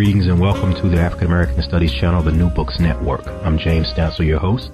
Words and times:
Greetings 0.00 0.28
and 0.28 0.40
welcome 0.40 0.72
to 0.76 0.88
the 0.88 0.98
African 0.98 1.26
American 1.26 1.62
Studies 1.62 1.92
channel, 1.92 2.22
the 2.22 2.32
New 2.32 2.48
Books 2.48 2.80
Network. 2.80 3.20
I'm 3.44 3.58
James 3.58 3.92
Stansel, 3.92 4.26
your 4.26 4.38
host, 4.38 4.70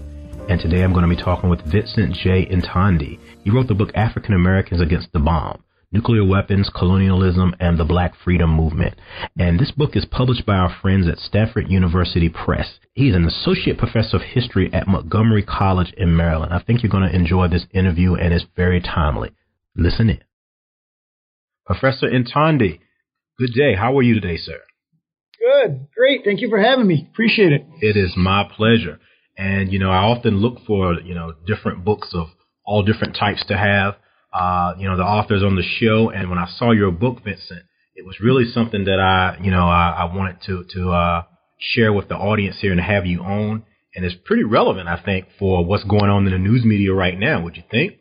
and 0.48 0.61
today 0.61 0.84
I'm 0.84 0.93
going 0.93 1.03
to 1.03 1.12
be 1.12 1.21
talking 1.21 1.51
with 1.51 1.67
Vincent 1.67 2.15
J. 2.15 2.47
Intondi. 2.47 3.19
He 3.43 3.51
wrote 3.51 3.67
the 3.67 3.75
book 3.75 3.91
African 3.97 4.34
Americans 4.34 4.81
Against 4.81 5.12
the 5.12 5.19
Bomb 5.19 5.65
Nuclear 5.91 6.25
Weapons, 6.25 6.70
Colonialism, 6.73 7.57
and 7.59 7.77
the 7.77 7.84
Black 7.84 8.15
Freedom 8.23 8.48
Movement. 8.48 8.95
And 9.37 9.59
this 9.59 9.73
book 9.73 9.97
is 9.97 10.05
published 10.05 10.47
by 10.47 10.55
our 10.55 10.73
friends 10.81 11.09
at 11.09 11.19
Stanford 11.19 11.69
University 11.69 12.29
Press. 12.29 12.79
He's 12.93 13.17
an 13.17 13.25
associate 13.25 13.79
professor 13.79 14.19
of 14.19 14.23
history 14.23 14.73
at 14.73 14.87
Montgomery 14.87 15.43
College 15.43 15.93
in 15.97 16.17
Maryland. 16.17 16.53
I 16.53 16.61
think 16.61 16.84
you're 16.84 16.91
going 16.91 17.11
to 17.11 17.17
enjoy 17.17 17.48
this 17.48 17.67
interview, 17.75 18.15
and 18.15 18.33
it's 18.33 18.47
very 18.55 18.81
timely. 18.81 19.33
Listen 19.75 20.09
in. 20.09 20.20
Professor 21.67 22.09
Intondi, 22.09 22.79
good 23.41 23.53
day. 23.55 23.75
How 23.75 23.98
are 23.98 24.03
you 24.03 24.15
today, 24.15 24.37
sir? 24.37 24.61
Good. 25.62 25.89
Great. 25.97 26.22
Thank 26.25 26.41
you 26.41 26.48
for 26.50 26.58
having 26.58 26.86
me. 26.86 27.08
Appreciate 27.12 27.53
it. 27.53 27.67
It 27.81 27.97
is 27.97 28.14
my 28.17 28.48
pleasure. 28.56 28.98
And, 29.39 29.72
you 29.72 29.78
know, 29.78 29.91
I 29.91 29.98
often 29.98 30.39
look 30.39 30.58
for, 30.67 31.00
you 31.00 31.14
know, 31.14 31.34
different 31.47 31.84
books 31.84 32.11
of 32.14 32.28
all 32.64 32.83
different 32.83 33.17
types 33.17 33.44
to 33.48 33.56
have, 33.56 33.97
uh, 34.33 34.75
you 34.78 34.89
know, 34.89 34.97
the 34.97 35.03
authors 35.03 35.42
on 35.42 35.56
the 35.56 35.62
show. 35.62 36.11
And 36.11 36.31
when 36.31 36.39
I 36.39 36.47
saw 36.58 36.72
your 36.72 36.91
book, 36.91 37.22
Vincent, 37.25 37.62
it 37.94 38.05
was 38.05 38.20
really 38.20 38.44
something 38.44 38.84
that 38.84 39.00
I, 39.00 39.39
you 39.42 39.50
know, 39.50 39.66
I, 39.69 39.91
I 39.91 40.14
wanted 40.14 40.39
to, 40.47 40.64
to, 40.75 40.91
uh, 40.91 41.22
share 41.59 41.92
with 41.92 42.09
the 42.09 42.16
audience 42.16 42.56
here 42.61 42.72
and 42.72 42.81
have 42.81 43.06
you 43.06 43.20
on. 43.20 43.64
And 43.94 44.05
it's 44.05 44.16
pretty 44.27 44.44
relevant, 44.44 44.88
I 44.88 45.00
think, 45.03 45.27
for 45.38 45.64
what's 45.64 45.84
going 45.84 46.11
on 46.11 46.27
in 46.27 46.33
the 46.33 46.38
news 46.38 46.64
media 46.64 46.92
right 46.92 47.19
now. 47.19 47.42
Would 47.44 47.56
you 47.56 47.62
think? 47.70 47.94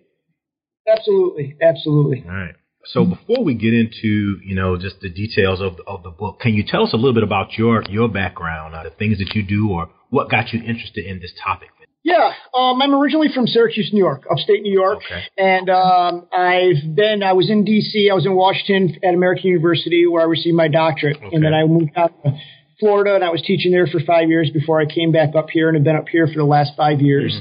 Absolutely. 0.88 1.56
Absolutely. 1.62 2.26
All 2.28 2.36
right. 2.36 2.56
So 2.88 3.06
before 3.06 3.44
we 3.44 3.54
get 3.56 3.74
into 3.74 4.40
you 4.44 4.56
know 4.56 4.78
just 4.78 5.00
the 5.02 5.10
details 5.10 5.62
of 5.62 5.78
of 5.88 6.04
the 6.04 6.12
book, 6.12 6.40
can 6.40 6.54
you 6.54 6.64
tell 6.68 6.84
us 6.84 6.94
a 6.94 6.98
little 6.98 7.14
bit 7.14 7.24
about 7.24 7.58
your 7.58 7.84
your 7.90 8.08
background, 8.08 8.76
uh, 8.76 8.84
the 8.84 8.90
things 8.92 9.18
that 9.20 9.34
you 9.36 9.44
do, 9.44 9.72
or 9.72 9.90
what 10.10 10.30
got 10.30 10.54
you 10.54 10.60
interested 10.62 11.06
in 11.06 11.20
this 11.20 11.34
topic? 11.44 11.70
Yeah, 12.04 12.34
um, 12.54 12.80
I'm 12.84 12.94
originally 12.94 13.30
from 13.34 13.48
Syracuse, 13.48 13.90
New 13.92 13.98
York, 13.98 14.26
upstate 14.32 14.62
New 14.62 14.72
York, 14.72 15.00
Okay. 15.00 15.24
and 15.40 15.68
um, 15.72 16.28
I've 16.32 16.94
been. 16.96 17.24
I 17.24 17.34
was 17.34 17.50
in 17.50 17.66
D.C. 17.66 18.10
I 18.12 18.14
was 18.14 18.28
in 18.28 18.36
Washington 18.36 19.00
at 19.04 19.16
American 19.16 19.48
University 19.50 20.06
where 20.06 20.22
I 20.22 20.26
received 20.26 20.56
my 20.56 20.68
doctorate, 20.68 21.18
Okay. 21.18 21.30
and 21.36 21.44
then 21.44 21.56
I 21.56 21.66
moved 21.66 21.90
out 21.98 22.14
to 22.24 22.38
Florida 22.80 23.16
and 23.16 23.24
I 23.24 23.30
was 23.32 23.42
teaching 23.42 23.72
there 23.72 23.88
for 23.88 24.00
five 24.02 24.30
years 24.30 24.52
before 24.52 24.80
I 24.80 24.86
came 24.86 25.12
back 25.12 25.34
up 25.36 25.50
here 25.50 25.68
and 25.68 25.76
have 25.78 25.84
been 25.84 25.96
up 25.96 26.08
here 26.08 26.28
for 26.28 26.36
the 26.36 26.44
last 26.46 26.74
five 26.78 27.02
years. 27.02 27.36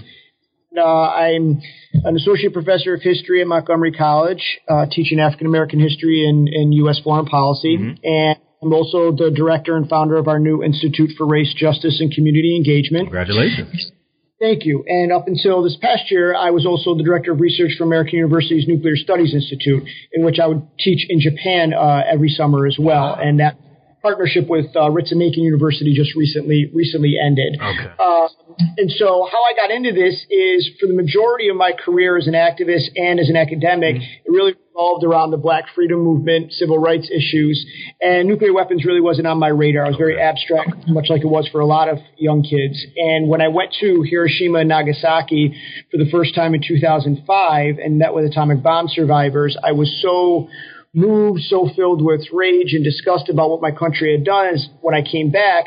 Uh, 0.77 0.83
I'm 0.83 1.61
an 1.93 2.17
associate 2.17 2.53
professor 2.53 2.95
of 2.95 3.03
history 3.03 3.41
at 3.41 3.47
Montgomery 3.47 3.93
College, 3.93 4.43
uh, 4.69 4.87
teaching 4.91 5.21
African 5.21 5.47
American 5.47 5.81
history 5.81 6.29
and, 6.29 6.49
and 6.49 6.75
U.S. 6.75 7.01
foreign 7.03 7.27
policy. 7.27 7.77
And 8.03 8.37
I'm 8.63 8.73
also 8.73 9.13
the 9.13 9.31
director 9.35 9.77
and 9.77 9.89
founder 9.89 10.17
of 10.17 10.27
our 10.27 10.39
new 10.39 10.63
Institute 10.63 11.11
for 11.17 11.27
Race, 11.27 11.55
Justice, 11.55 12.01
and 12.01 12.13
Community 12.13 12.57
Engagement. 12.57 13.07
Congratulations. 13.07 13.93
Thank 14.41 14.65
you. 14.65 14.85
And 14.87 15.13
up 15.13 15.29
until 15.29 15.63
this 15.63 15.77
past 15.81 16.11
year, 16.11 16.35
I 16.35 16.51
was 16.51 16.67
also 16.67 16.97
the 16.97 17.05
director 17.05 17.33
of 17.33 17.41
research 17.41 17.73
for 17.79 17.85
American 17.85 18.19
University's 18.19 18.67
Nuclear 18.67 18.97
Studies 18.97 19.33
Institute, 19.33 19.85
in 20.13 20.25
which 20.25 20.39
I 20.39 20.47
would 20.49 20.67
teach 20.79 21.07
in 21.09 21.21
Japan 21.21 21.73
uh, 21.73 22.03
every 22.11 22.29
summer 22.29 22.67
as 22.67 22.77
well. 22.79 23.15
And 23.15 23.41
that 23.41 23.57
partnership 24.05 24.47
with 24.49 24.67
uh, 24.77 24.93
Ritsumeikan 24.93 25.41
University 25.41 25.95
just 25.97 26.15
recently 26.15 26.71
recently 26.75 27.17
ended. 27.17 27.57
Okay. 27.57 27.89
Uh, 27.99 28.29
and 28.77 28.91
so, 28.91 29.27
how 29.33 29.41
I 29.49 29.57
got 29.57 29.71
into 29.71 29.93
this 29.93 30.15
is 30.29 30.71
for 30.79 30.87
the 30.87 30.93
majority 30.93 31.49
of 31.49 31.57
my 31.57 31.73
career 31.73 32.19
as 32.19 32.27
an 32.27 32.35
activist 32.35 32.93
and 32.95 33.19
as 33.19 33.31
an 33.31 33.37
academic, 33.37 33.97
it 33.97 34.31
really 34.31 34.53
revolved 34.69 35.05
around 35.05 35.31
the 35.31 35.39
Black 35.39 35.65
Freedom 35.75 36.01
Movement, 36.01 36.53
civil 36.53 36.79
rights 36.79 37.11
issues, 37.11 37.65
and 38.01 38.29
nuclear 38.29 38.53
weapons 38.53 38.85
really 38.85 39.01
wasn't 39.01 39.27
on 39.27 39.39
my 39.39 39.49
radar. 39.49 39.87
I 39.87 39.89
was 39.89 39.97
very 39.97 40.21
abstract, 40.21 40.87
much 40.87 41.07
like 41.09 41.23
it 41.23 41.29
was 41.29 41.49
for 41.51 41.61
a 41.61 41.67
lot 41.67 41.89
of 41.89 41.99
young 42.19 42.43
kids. 42.43 42.85
And 42.97 43.29
when 43.29 43.41
I 43.41 43.49
went 43.49 43.75
to 43.81 44.03
Hiroshima 44.03 44.59
and 44.59 44.69
Nagasaki 44.69 45.57
for 45.91 45.97
the 45.97 46.11
first 46.11 46.35
time 46.35 46.55
in 46.55 46.63
2005 46.67 47.79
and 47.79 47.99
met 47.99 48.13
with 48.13 48.27
atomic 48.27 48.63
bomb 48.63 48.89
survivors, 48.89 49.57
I 49.65 49.73
was 49.73 49.89
so 50.03 50.51
moved, 50.95 51.43
so 51.43 51.69
filled 51.75 52.03
with 52.03 52.23
rage 52.33 52.73
and 52.73 52.85
disgust 52.85 53.29
about 53.29 53.51
what 53.51 53.61
my 53.61 53.71
country 53.71 54.13
had 54.13 54.25
done. 54.25 54.55
Is 54.55 54.69
when 54.81 54.95
I 54.95 55.03
came 55.03 55.31
back, 55.31 55.67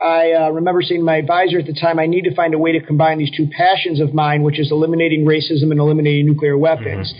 I 0.00 0.32
uh, 0.32 0.50
remember 0.50 0.82
saying 0.82 1.00
to 1.00 1.04
my 1.04 1.16
advisor 1.16 1.58
at 1.58 1.66
the 1.66 1.74
time, 1.74 1.98
I 1.98 2.06
need 2.06 2.22
to 2.22 2.34
find 2.34 2.54
a 2.54 2.58
way 2.58 2.72
to 2.72 2.80
combine 2.80 3.18
these 3.18 3.34
two 3.36 3.48
passions 3.48 4.00
of 4.00 4.14
mine, 4.14 4.42
which 4.42 4.60
is 4.60 4.70
eliminating 4.70 5.24
racism 5.24 5.70
and 5.70 5.80
eliminating 5.80 6.26
nuclear 6.26 6.56
weapons. 6.56 7.12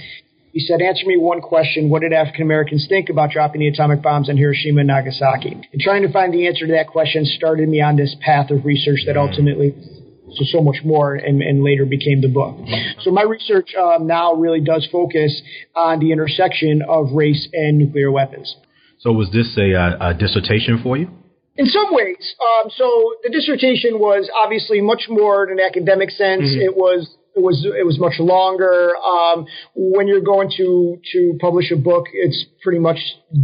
He 0.53 0.61
said, 0.61 0.81
Answer 0.81 1.07
me 1.07 1.17
one 1.17 1.41
question. 1.41 1.91
What 1.91 2.03
did 2.03 2.13
African 2.13 2.43
Americans 2.43 2.87
think 2.89 3.11
about 3.11 3.31
dropping 3.31 3.61
the 3.61 3.69
atomic 3.69 4.03
bombs 4.03 4.31
on 4.31 4.37
Hiroshima 4.37 4.81
and 4.81 4.89
Nagasaki? 4.89 5.57
And 5.73 5.81
trying 5.81 6.03
to 6.03 6.13
find 6.13 6.33
the 6.33 6.47
answer 6.47 6.67
to 6.67 6.73
that 6.73 6.89
question 6.89 7.25
started 7.25 7.69
me 7.69 7.81
on 7.81 7.97
this 7.97 8.17
path 8.21 8.51
of 8.51 8.65
research 8.65 9.01
that 9.07 9.17
ultimately 9.17 9.75
so 10.35 10.45
so 10.45 10.63
much 10.63 10.79
more 10.85 11.15
and, 11.15 11.43
and 11.43 11.63
later 11.63 11.87
became 11.87 12.21
the 12.21 12.29
book. 12.29 12.57
So 13.03 13.11
my 13.11 13.23
research 13.23 13.75
um, 13.75 14.07
now 14.07 14.35
really 14.35 14.61
does 14.61 14.87
focus 14.91 15.41
on 15.75 16.01
the 16.01 16.13
intersection 16.13 16.83
of 16.89 17.13
race 17.13 17.49
and 17.53 17.79
nuclear 17.79 18.11
weapons. 18.11 18.55
So 19.01 19.13
was 19.13 19.31
this 19.33 19.57
a, 19.57 19.75
uh, 19.75 20.11
a 20.11 20.15
dissertation 20.15 20.81
for 20.83 20.97
you? 20.97 21.11
In 21.57 21.67
some 21.67 21.87
ways, 21.91 22.35
um, 22.41 22.71
so 22.71 23.15
the 23.25 23.31
dissertation 23.31 23.99
was 23.99 24.31
obviously 24.45 24.81
much 24.81 25.07
more 25.09 25.45
in 25.45 25.59
an 25.59 25.65
academic 25.65 26.11
sense. 26.11 26.45
It 26.45 26.77
was 26.77 27.17
it 27.35 27.43
was 27.43 27.65
it 27.65 27.85
was 27.85 27.99
much 27.99 28.15
longer. 28.19 28.95
Um, 28.97 29.47
when 29.75 30.07
you're 30.07 30.21
going 30.21 30.51
to 30.57 30.99
to 31.13 31.39
publish 31.41 31.73
a 31.73 31.77
book, 31.77 32.07
it's 32.13 32.47
pretty 32.63 32.79
much 32.79 32.99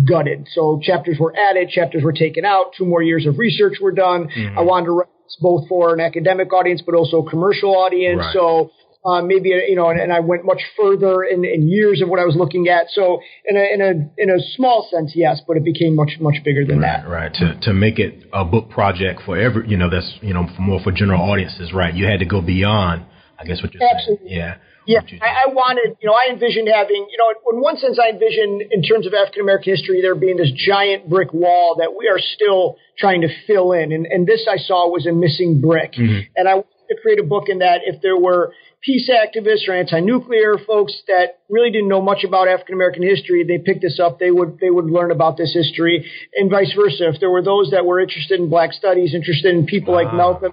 gutted. 0.08 0.46
So 0.52 0.80
chapters 0.82 1.18
were 1.18 1.34
added, 1.36 1.70
chapters 1.70 2.04
were 2.04 2.12
taken 2.12 2.44
out. 2.44 2.72
Two 2.78 2.86
more 2.86 3.02
years 3.02 3.26
of 3.26 3.38
research 3.38 3.78
were 3.80 3.92
done. 3.92 4.28
I 4.56 4.62
wanted 4.62 4.86
to 4.86 4.92
write 4.92 5.08
both 5.40 5.68
for 5.68 5.94
an 5.94 6.00
academic 6.00 6.52
audience, 6.52 6.82
but 6.84 6.94
also 6.94 7.24
a 7.24 7.30
commercial 7.30 7.74
audience. 7.74 8.20
Right. 8.20 8.34
So 8.34 8.70
uh, 9.04 9.20
maybe 9.20 9.50
you 9.50 9.76
know, 9.76 9.90
and, 9.90 10.00
and 10.00 10.12
I 10.12 10.20
went 10.20 10.44
much 10.44 10.62
further 10.80 11.24
in, 11.24 11.44
in 11.44 11.68
years 11.68 12.00
of 12.00 12.08
what 12.08 12.18
I 12.18 12.24
was 12.24 12.36
looking 12.36 12.68
at. 12.68 12.86
So 12.90 13.20
in 13.44 13.56
a 13.56 13.74
in 13.74 13.80
a 13.82 14.22
in 14.22 14.30
a 14.30 14.40
small 14.56 14.88
sense, 14.90 15.12
yes, 15.14 15.42
but 15.46 15.56
it 15.56 15.64
became 15.64 15.94
much 15.94 16.12
much 16.20 16.36
bigger 16.44 16.64
than 16.64 16.80
that. 16.80 17.06
Right, 17.06 17.24
right. 17.24 17.34
To 17.34 17.60
to 17.62 17.72
make 17.74 17.98
it 17.98 18.24
a 18.32 18.44
book 18.44 18.70
project 18.70 19.20
for 19.26 19.36
every, 19.36 19.68
you 19.68 19.76
know, 19.76 19.90
that's 19.90 20.10
you 20.22 20.32
know 20.32 20.48
for 20.56 20.62
more 20.62 20.80
for 20.80 20.90
general 20.90 21.20
audiences, 21.20 21.72
right? 21.72 21.92
You 21.92 22.06
had 22.06 22.20
to 22.20 22.26
go 22.26 22.40
beyond. 22.40 23.04
I 23.38 23.44
guess 23.44 23.62
what 23.62 23.74
you're 23.74 23.82
Absolutely. 23.82 24.28
saying. 24.28 24.38
Yeah. 24.38 24.56
Yeah, 24.86 25.00
I, 25.22 25.48
I 25.48 25.52
wanted, 25.52 25.96
you 26.00 26.06
know, 26.08 26.14
I 26.14 26.30
envisioned 26.32 26.68
having, 26.68 27.06
you 27.10 27.16
know, 27.16 27.28
in 27.52 27.60
one 27.62 27.76
sense, 27.78 27.98
I 27.98 28.10
envisioned 28.10 28.62
in 28.70 28.82
terms 28.82 29.06
of 29.06 29.14
African 29.14 29.42
American 29.42 29.72
history 29.74 30.02
there 30.02 30.14
being 30.14 30.36
this 30.36 30.52
giant 30.52 31.08
brick 31.08 31.32
wall 31.32 31.76
that 31.78 31.96
we 31.96 32.08
are 32.08 32.18
still 32.18 32.76
trying 32.98 33.22
to 33.22 33.28
fill 33.46 33.72
in, 33.72 33.92
and 33.92 34.06
and 34.06 34.26
this 34.26 34.46
I 34.50 34.56
saw 34.58 34.88
was 34.88 35.06
a 35.06 35.12
missing 35.12 35.60
brick, 35.60 35.94
and 36.36 36.48
I 36.48 36.54
wanted 36.56 36.88
to 36.90 36.96
create 37.00 37.18
a 37.18 37.24
book 37.24 37.44
in 37.48 37.58
that 37.60 37.80
if 37.86 38.02
there 38.02 38.18
were 38.18 38.52
peace 38.82 39.08
activists 39.08 39.66
or 39.66 39.72
anti-nuclear 39.72 40.58
folks 40.66 40.92
that 41.08 41.38
really 41.48 41.70
didn't 41.70 41.88
know 41.88 42.02
much 42.02 42.22
about 42.22 42.48
African 42.48 42.74
American 42.74 43.02
history, 43.02 43.42
they 43.42 43.56
picked 43.56 43.80
this 43.80 43.98
up, 43.98 44.18
they 44.18 44.30
would 44.30 44.58
they 44.60 44.68
would 44.70 44.86
learn 44.86 45.10
about 45.10 45.38
this 45.38 45.54
history, 45.54 46.10
and 46.36 46.50
vice 46.50 46.72
versa. 46.76 47.08
If 47.08 47.20
there 47.20 47.30
were 47.30 47.42
those 47.42 47.70
that 47.70 47.86
were 47.86 48.00
interested 48.00 48.38
in 48.38 48.50
Black 48.50 48.72
studies, 48.74 49.14
interested 49.14 49.54
in 49.54 49.64
people 49.64 49.94
like 49.94 50.08
Ah. 50.08 50.16
Malcolm 50.16 50.52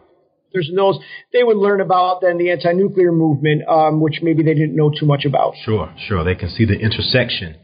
there's 0.53 0.71
those 0.75 0.99
they 1.33 1.43
would 1.43 1.57
learn 1.57 1.81
about 1.81 2.21
then 2.21 2.37
the 2.37 2.51
anti-nuclear 2.51 3.11
movement, 3.11 3.67
um, 3.67 3.99
which 3.99 4.19
maybe 4.21 4.43
they 4.43 4.53
didn't 4.53 4.75
know 4.75 4.91
too 4.91 5.05
much 5.05 5.25
about. 5.25 5.53
Sure, 5.63 5.93
sure. 6.07 6.23
They 6.23 6.35
can 6.35 6.49
see 6.49 6.65
the 6.65 6.77
intersection 6.77 7.55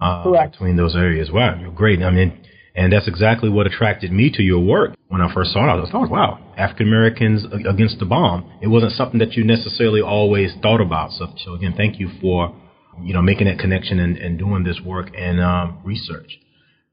uh, 0.00 0.30
between 0.50 0.76
those 0.76 0.94
areas. 0.96 1.30
Wow, 1.30 1.58
you're 1.60 1.72
great. 1.72 2.02
I 2.02 2.10
mean, 2.10 2.44
and 2.74 2.92
that's 2.92 3.06
exactly 3.06 3.48
what 3.48 3.66
attracted 3.66 4.10
me 4.10 4.30
to 4.34 4.42
your 4.42 4.60
work 4.60 4.96
when 5.08 5.20
I 5.20 5.32
first 5.32 5.52
saw 5.52 5.60
it. 5.64 5.70
I 5.70 5.74
was 5.76 5.90
like, 5.92 6.10
wow, 6.10 6.40
African 6.56 6.88
Americans 6.88 7.46
against 7.68 8.00
the 8.00 8.04
bomb. 8.04 8.50
It 8.60 8.66
wasn't 8.66 8.92
something 8.92 9.20
that 9.20 9.34
you 9.34 9.44
necessarily 9.44 10.00
always 10.00 10.52
thought 10.60 10.80
about. 10.80 11.12
So, 11.12 11.28
so 11.44 11.54
again, 11.54 11.74
thank 11.76 12.00
you 12.00 12.10
for 12.20 12.54
you 13.02 13.12
know 13.12 13.22
making 13.22 13.46
that 13.46 13.58
connection 13.58 14.00
and, 14.00 14.16
and 14.16 14.38
doing 14.38 14.64
this 14.64 14.80
work 14.84 15.10
and 15.16 15.40
um, 15.40 15.80
research. 15.84 16.38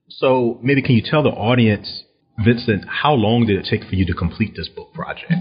So 0.09 0.59
maybe 0.61 0.81
can 0.81 0.95
you 0.95 1.01
tell 1.03 1.23
the 1.23 1.29
audience, 1.29 2.03
Vincent, 2.43 2.85
how 2.87 3.13
long 3.13 3.45
did 3.45 3.57
it 3.57 3.67
take 3.69 3.87
for 3.87 3.95
you 3.95 4.05
to 4.05 4.13
complete 4.13 4.53
this 4.55 4.67
book 4.67 4.93
project? 4.93 5.33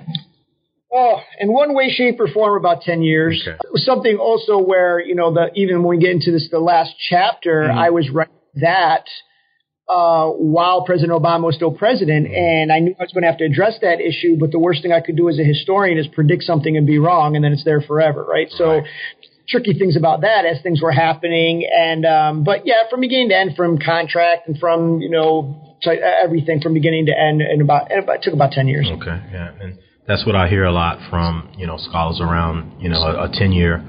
Oh, 0.92 1.20
in 1.38 1.52
one 1.52 1.74
way, 1.74 1.88
shape, 1.88 2.18
or 2.18 2.26
form, 2.26 2.58
about 2.58 2.82
ten 2.82 3.02
years. 3.02 3.40
Okay. 3.46 3.56
It 3.62 3.72
was 3.72 3.84
something 3.84 4.16
also 4.16 4.58
where 4.58 5.00
you 5.00 5.14
know 5.14 5.32
the 5.32 5.50
even 5.54 5.82
when 5.82 5.98
we 5.98 6.02
get 6.02 6.10
into 6.10 6.32
this 6.32 6.48
the 6.50 6.58
last 6.58 6.94
chapter, 7.08 7.62
mm-hmm. 7.62 7.78
I 7.78 7.90
was 7.90 8.10
writing 8.10 8.34
that 8.56 9.04
uh, 9.88 10.26
while 10.26 10.84
President 10.84 11.16
Obama 11.16 11.44
was 11.44 11.54
still 11.54 11.70
president, 11.70 12.26
mm-hmm. 12.26 12.34
and 12.34 12.72
I 12.72 12.80
knew 12.80 12.94
I 12.98 13.04
was 13.04 13.12
going 13.12 13.22
to 13.22 13.28
have 13.28 13.38
to 13.38 13.44
address 13.44 13.78
that 13.82 14.00
issue. 14.00 14.36
But 14.38 14.50
the 14.50 14.58
worst 14.58 14.82
thing 14.82 14.92
I 14.92 15.00
could 15.00 15.16
do 15.16 15.28
as 15.28 15.38
a 15.38 15.44
historian 15.44 15.96
is 15.96 16.08
predict 16.08 16.42
something 16.42 16.76
and 16.76 16.86
be 16.86 16.98
wrong, 16.98 17.36
and 17.36 17.44
then 17.44 17.52
it's 17.52 17.64
there 17.64 17.80
forever, 17.80 18.24
right? 18.24 18.48
right. 18.48 18.50
So 18.50 18.82
tricky 19.48 19.74
things 19.74 19.96
about 19.96 20.22
that 20.22 20.44
as 20.44 20.62
things 20.62 20.80
were 20.80 20.92
happening. 20.92 21.68
And 21.72 22.04
um, 22.04 22.44
but 22.44 22.66
yeah, 22.66 22.88
from 22.90 23.00
beginning 23.00 23.28
to 23.28 23.36
end, 23.36 23.56
from 23.56 23.78
contract 23.78 24.48
and 24.48 24.58
from 24.58 25.00
you 25.00 25.10
know 25.10 25.69
everything 25.86 26.60
from 26.60 26.74
beginning 26.74 27.06
to 27.06 27.12
end, 27.12 27.40
and 27.42 27.60
about, 27.62 27.90
about 27.96 28.16
it 28.16 28.22
took 28.22 28.34
about 28.34 28.52
ten 28.52 28.68
years. 28.68 28.88
Okay, 28.90 29.22
yeah, 29.32 29.52
and 29.60 29.78
that's 30.06 30.26
what 30.26 30.34
I 30.34 30.48
hear 30.48 30.64
a 30.64 30.72
lot 30.72 30.98
from 31.10 31.52
you 31.56 31.66
know 31.66 31.76
scholars 31.78 32.20
around 32.20 32.80
you 32.80 32.88
know 32.88 33.00
a, 33.00 33.28
a 33.28 33.32
ten 33.32 33.52
year 33.52 33.84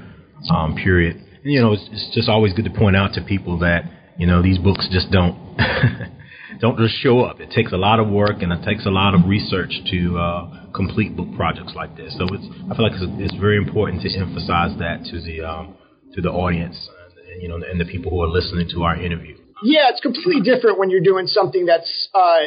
um, 0.50 0.74
period. 0.76 1.16
And, 1.16 1.52
you 1.52 1.60
know, 1.60 1.72
it's, 1.72 1.88
it's 1.90 2.14
just 2.14 2.28
always 2.28 2.52
good 2.52 2.64
to 2.64 2.70
point 2.70 2.96
out 2.96 3.14
to 3.14 3.22
people 3.22 3.58
that 3.60 3.84
you 4.18 4.26
know 4.26 4.42
these 4.42 4.58
books 4.58 4.88
just 4.90 5.10
don't. 5.10 5.36
don't 6.60 6.78
just 6.78 6.94
show 7.02 7.20
up. 7.22 7.40
It 7.40 7.50
takes 7.50 7.72
a 7.72 7.76
lot 7.76 7.98
of 7.98 8.08
work 8.08 8.40
and 8.40 8.52
it 8.52 8.64
takes 8.64 8.86
a 8.86 8.90
lot 8.90 9.14
of 9.14 9.26
research 9.26 9.72
to 9.90 10.16
uh, 10.16 10.70
complete 10.72 11.16
book 11.16 11.26
projects 11.34 11.72
like 11.74 11.96
this. 11.96 12.14
So 12.16 12.24
it's 12.30 12.46
I 12.70 12.76
feel 12.76 12.86
like 12.86 12.94
it's, 12.94 13.32
it's 13.32 13.40
very 13.40 13.56
important 13.56 14.02
to 14.02 14.08
emphasize 14.16 14.78
that 14.78 15.04
to 15.10 15.20
the 15.20 15.42
um, 15.42 15.74
to 16.14 16.20
the 16.20 16.30
audience, 16.30 16.88
you 17.40 17.48
know, 17.48 17.56
and 17.56 17.80
the 17.80 17.84
people 17.84 18.12
who 18.12 18.22
are 18.22 18.28
listening 18.28 18.68
to 18.74 18.84
our 18.84 18.94
interview. 18.94 19.36
Yeah, 19.64 19.90
it's 19.90 20.00
completely 20.00 20.40
different 20.42 20.78
when 20.78 20.90
you're 20.90 21.00
doing 21.00 21.26
something 21.26 21.66
that's 21.66 22.08
uh, 22.14 22.38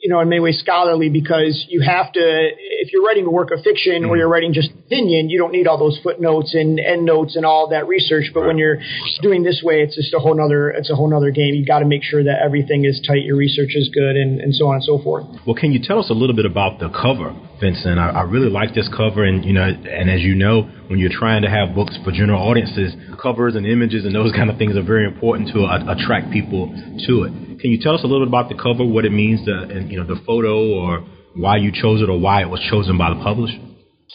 you 0.00 0.08
know, 0.08 0.20
in 0.20 0.28
many 0.28 0.40
ways 0.40 0.58
scholarly 0.58 1.10
because 1.10 1.66
you 1.68 1.82
have 1.82 2.12
to, 2.12 2.20
if 2.20 2.92
you're 2.92 3.04
writing 3.04 3.26
a 3.26 3.30
work 3.30 3.50
of 3.50 3.62
fiction 3.62 4.04
or 4.06 4.16
you're 4.16 4.28
writing 4.28 4.52
just 4.52 4.70
opinion, 4.70 5.28
you 5.28 5.38
don't 5.38 5.52
need 5.52 5.66
all 5.66 5.78
those 5.78 6.00
footnotes 6.02 6.54
and 6.54 6.80
endnotes 6.80 7.36
and 7.36 7.44
all 7.44 7.68
that 7.68 7.86
research. 7.86 8.30
But 8.32 8.40
right. 8.40 8.46
when 8.48 8.58
you're 8.58 8.78
doing 9.20 9.42
this 9.42 9.60
way, 9.62 9.82
it's 9.82 9.96
just 9.96 10.14
a 10.14 10.18
whole 10.18 10.34
nother, 10.34 10.70
it's 10.70 10.90
a 10.90 10.94
whole 10.94 11.08
nother 11.08 11.30
game. 11.30 11.54
You 11.54 11.66
got 11.66 11.80
to 11.80 11.86
make 11.86 12.02
sure 12.02 12.24
that 12.24 12.40
everything 12.42 12.84
is 12.84 13.00
tight, 13.06 13.24
your 13.24 13.36
research 13.36 13.70
is 13.74 13.90
good, 13.92 14.16
and, 14.16 14.40
and 14.40 14.54
so 14.54 14.68
on 14.68 14.76
and 14.76 14.84
so 14.84 14.98
forth. 14.98 15.26
Well, 15.46 15.56
can 15.56 15.72
you 15.72 15.80
tell 15.82 15.98
us 15.98 16.08
a 16.08 16.14
little 16.14 16.34
bit 16.34 16.46
about 16.46 16.80
the 16.80 16.88
cover, 16.88 17.36
Vincent? 17.60 17.98
I, 17.98 18.10
I 18.10 18.22
really 18.22 18.50
like 18.50 18.74
this 18.74 18.88
cover, 18.88 19.24
and 19.24 19.44
you 19.44 19.52
know, 19.52 19.62
and 19.64 20.08
as 20.10 20.20
you 20.22 20.34
know, 20.34 20.62
when 20.88 20.98
you're 20.98 21.12
trying 21.12 21.42
to 21.42 21.50
have 21.50 21.74
books 21.74 21.98
for 22.04 22.10
general 22.10 22.40
audiences, 22.40 22.94
covers 23.20 23.54
and 23.54 23.66
images 23.66 24.04
and 24.06 24.14
those 24.14 24.32
kind 24.32 24.50
of 24.50 24.56
things 24.56 24.76
are 24.76 24.82
very 24.82 25.04
important 25.04 25.50
to 25.52 25.64
uh, 25.64 25.92
attract 25.92 26.32
people 26.32 26.68
to 27.06 27.24
it. 27.24 27.49
Can 27.60 27.70
you 27.70 27.78
tell 27.78 27.94
us 27.94 28.02
a 28.02 28.06
little 28.06 28.24
bit 28.24 28.28
about 28.28 28.48
the 28.48 28.54
cover, 28.54 28.84
what 28.84 29.04
it 29.04 29.12
means, 29.12 29.44
to, 29.44 29.52
and 29.52 29.90
you 29.90 29.98
know, 29.98 30.06
the 30.06 30.20
photo, 30.26 30.72
or 30.72 31.04
why 31.34 31.56
you 31.58 31.70
chose 31.72 32.00
it, 32.02 32.08
or 32.08 32.18
why 32.18 32.42
it 32.42 32.48
was 32.48 32.60
chosen 32.70 32.96
by 32.96 33.12
the 33.12 33.22
publisher? 33.22 33.58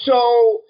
So 0.03 0.61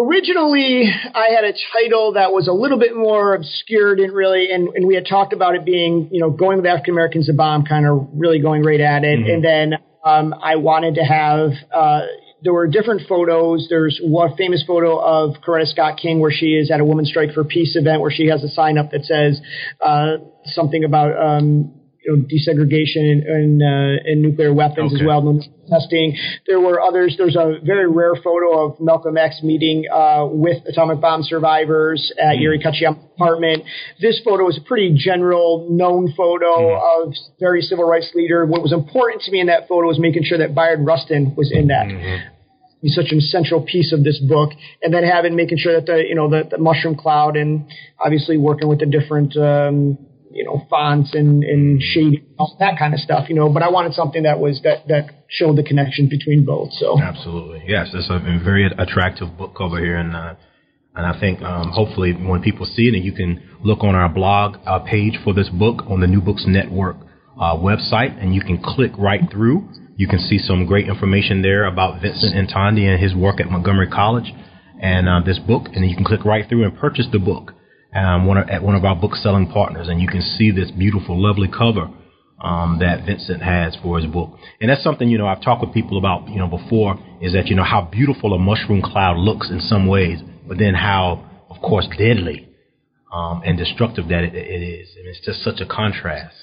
originally 0.00 0.84
I 1.14 1.34
had 1.34 1.44
a 1.44 1.52
title 1.72 2.12
that 2.14 2.32
was 2.32 2.48
a 2.48 2.52
little 2.52 2.78
bit 2.78 2.96
more 2.96 3.34
obscure, 3.34 3.96
didn't 3.96 4.14
really, 4.14 4.50
and, 4.50 4.68
and 4.68 4.86
we 4.86 4.94
had 4.94 5.06
talked 5.06 5.32
about 5.32 5.54
it 5.54 5.64
being, 5.64 6.08
you 6.10 6.20
know, 6.20 6.30
going 6.30 6.58
with 6.58 6.66
African 6.66 6.94
Americans, 6.94 7.26
the 7.26 7.32
bomb, 7.32 7.64
kind 7.64 7.86
of 7.86 8.08
really 8.14 8.40
going 8.40 8.62
right 8.62 8.80
at 8.80 9.04
it. 9.04 9.18
Mm-hmm. 9.18 9.30
And 9.30 9.44
then 9.44 9.74
um, 10.04 10.34
I 10.42 10.56
wanted 10.56 10.94
to 10.96 11.02
have, 11.02 11.50
uh, 11.74 12.00
there 12.44 12.52
were 12.52 12.66
different 12.66 13.08
photos. 13.08 13.66
There's 13.70 13.98
one 14.02 14.36
famous 14.36 14.62
photo 14.66 14.98
of 14.98 15.36
Coretta 15.42 15.66
Scott 15.66 15.98
King 16.00 16.20
where 16.20 16.30
she 16.30 16.54
is 16.54 16.70
at 16.70 16.78
a 16.78 16.84
Women's 16.84 17.08
Strike 17.08 17.32
for 17.32 17.42
Peace 17.42 17.74
event 17.74 18.02
where 18.02 18.10
she 18.10 18.26
has 18.26 18.44
a 18.44 18.48
sign 18.48 18.76
up 18.76 18.90
that 18.90 19.04
says 19.04 19.40
uh, 19.80 20.18
something 20.44 20.84
about 20.84 21.16
um, 21.18 21.72
you 22.04 22.14
know, 22.14 22.22
desegregation 22.22 23.24
and, 23.26 23.62
uh, 23.62 24.28
nuclear 24.28 24.52
weapons 24.52 24.92
okay. 24.92 25.00
as 25.00 25.06
well, 25.06 25.40
testing. 25.70 26.14
There 26.46 26.60
were 26.60 26.82
others. 26.82 27.14
There's 27.16 27.34
a 27.34 27.60
very 27.64 27.88
rare 27.90 28.14
photo 28.14 28.66
of 28.66 28.78
Malcolm 28.78 29.16
X 29.16 29.40
meeting 29.42 29.84
uh, 29.90 30.26
with 30.30 30.62
atomic 30.68 31.00
bomb 31.00 31.22
survivors 31.22 32.12
at 32.18 32.36
mm. 32.36 32.42
Yuri 32.42 32.58
Kochiyama's 32.58 33.02
apartment. 33.14 33.64
This 34.02 34.20
photo 34.22 34.48
is 34.50 34.58
a 34.58 34.68
pretty 34.68 34.94
general 34.94 35.68
known 35.70 36.12
photo 36.14 36.76
mm. 36.76 37.06
of 37.06 37.14
very 37.40 37.62
civil 37.62 37.86
rights 37.86 38.10
leader. 38.14 38.44
What 38.44 38.62
was 38.62 38.72
important 38.72 39.22
to 39.22 39.32
me 39.32 39.40
in 39.40 39.46
that 39.46 39.66
photo 39.66 39.88
was 39.88 39.98
making 39.98 40.24
sure 40.24 40.36
that 40.38 40.54
Bayard 40.54 40.84
Rustin 40.84 41.34
was 41.34 41.50
in 41.50 41.68
that. 41.68 41.86
Mm-hmm 41.86 42.33
such 42.88 43.12
an 43.12 43.18
essential 43.18 43.62
piece 43.62 43.92
of 43.92 44.04
this 44.04 44.18
book. 44.18 44.50
And 44.82 44.92
then 44.92 45.04
having 45.04 45.36
making 45.36 45.58
sure 45.58 45.74
that 45.74 45.86
the 45.86 46.02
you 46.06 46.14
know 46.14 46.28
the, 46.28 46.48
the 46.50 46.58
mushroom 46.58 46.96
cloud 46.96 47.36
and 47.36 47.66
obviously 47.98 48.36
working 48.36 48.68
with 48.68 48.80
the 48.80 48.86
different 48.86 49.36
um, 49.36 49.98
you 50.30 50.44
know 50.44 50.66
fonts 50.68 51.14
and 51.14 51.42
and 51.44 51.82
shading 51.82 52.26
all 52.38 52.56
that 52.60 52.78
kind 52.78 52.94
of 52.94 53.00
stuff. 53.00 53.28
You 53.28 53.36
know, 53.36 53.48
but 53.48 53.62
I 53.62 53.70
wanted 53.70 53.94
something 53.94 54.24
that 54.24 54.38
was 54.38 54.60
that 54.64 54.88
that 54.88 55.24
showed 55.28 55.56
the 55.56 55.62
connection 55.62 56.08
between 56.08 56.44
both. 56.44 56.72
So 56.72 57.00
absolutely, 57.00 57.64
yes, 57.66 57.90
it's 57.94 58.10
a 58.10 58.18
very 58.44 58.66
attractive 58.66 59.36
book 59.36 59.54
cover 59.56 59.78
here 59.78 59.96
and. 59.96 60.14
Uh, 60.14 60.34
and 60.96 61.04
I 61.04 61.18
think 61.18 61.42
um, 61.42 61.72
hopefully 61.72 62.12
when 62.12 62.40
people 62.40 62.66
see 62.66 62.86
it, 62.86 62.94
and 62.94 63.04
you 63.04 63.10
can 63.10 63.42
look 63.64 63.82
on 63.82 63.96
our 63.96 64.08
blog 64.08 64.58
uh, 64.64 64.78
page 64.78 65.18
for 65.24 65.34
this 65.34 65.48
book 65.48 65.82
on 65.88 65.98
the 66.00 66.06
New 66.06 66.20
Books 66.20 66.44
Network 66.46 66.94
uh, 67.36 67.56
website, 67.56 68.16
and 68.22 68.32
you 68.32 68.40
can 68.40 68.62
click 68.62 68.92
right 68.96 69.20
through 69.28 69.68
you 69.96 70.08
can 70.08 70.18
see 70.18 70.38
some 70.38 70.66
great 70.66 70.88
information 70.88 71.42
there 71.42 71.66
about 71.66 72.02
Vincent 72.02 72.34
Intondi 72.34 72.88
and 72.88 73.02
his 73.02 73.14
work 73.14 73.40
at 73.40 73.50
Montgomery 73.50 73.88
College 73.88 74.32
and 74.80 75.08
uh, 75.08 75.20
this 75.24 75.38
book. 75.38 75.66
And 75.72 75.88
you 75.88 75.94
can 75.94 76.04
click 76.04 76.24
right 76.24 76.48
through 76.48 76.64
and 76.64 76.76
purchase 76.76 77.06
the 77.12 77.18
book 77.18 77.52
um, 77.94 78.26
one 78.26 78.38
of, 78.38 78.48
at 78.48 78.62
one 78.62 78.74
of 78.74 78.84
our 78.84 78.96
book 78.96 79.14
selling 79.14 79.48
partners. 79.50 79.88
And 79.88 80.00
you 80.00 80.08
can 80.08 80.20
see 80.20 80.50
this 80.50 80.70
beautiful, 80.70 81.20
lovely 81.20 81.48
cover 81.48 81.88
um, 82.42 82.78
that 82.80 83.06
Vincent 83.06 83.42
has 83.42 83.76
for 83.82 83.98
his 83.98 84.10
book. 84.10 84.36
And 84.60 84.68
that's 84.68 84.82
something, 84.82 85.08
you 85.08 85.18
know, 85.18 85.26
I've 85.26 85.42
talked 85.42 85.64
with 85.64 85.72
people 85.72 85.96
about, 85.96 86.28
you 86.28 86.38
know, 86.38 86.48
before 86.48 86.98
is 87.20 87.32
that, 87.34 87.46
you 87.46 87.54
know, 87.54 87.64
how 87.64 87.88
beautiful 87.90 88.34
a 88.34 88.38
mushroom 88.38 88.82
cloud 88.82 89.16
looks 89.16 89.48
in 89.50 89.60
some 89.60 89.86
ways, 89.86 90.18
but 90.46 90.58
then 90.58 90.74
how, 90.74 91.24
of 91.48 91.62
course, 91.62 91.86
deadly 91.96 92.48
um, 93.12 93.42
and 93.44 93.56
destructive 93.56 94.08
that 94.08 94.24
it, 94.24 94.34
it 94.34 94.62
is. 94.62 94.88
And 94.96 95.06
it's 95.06 95.20
just 95.24 95.42
such 95.42 95.60
a 95.60 95.66
contrast. 95.66 96.34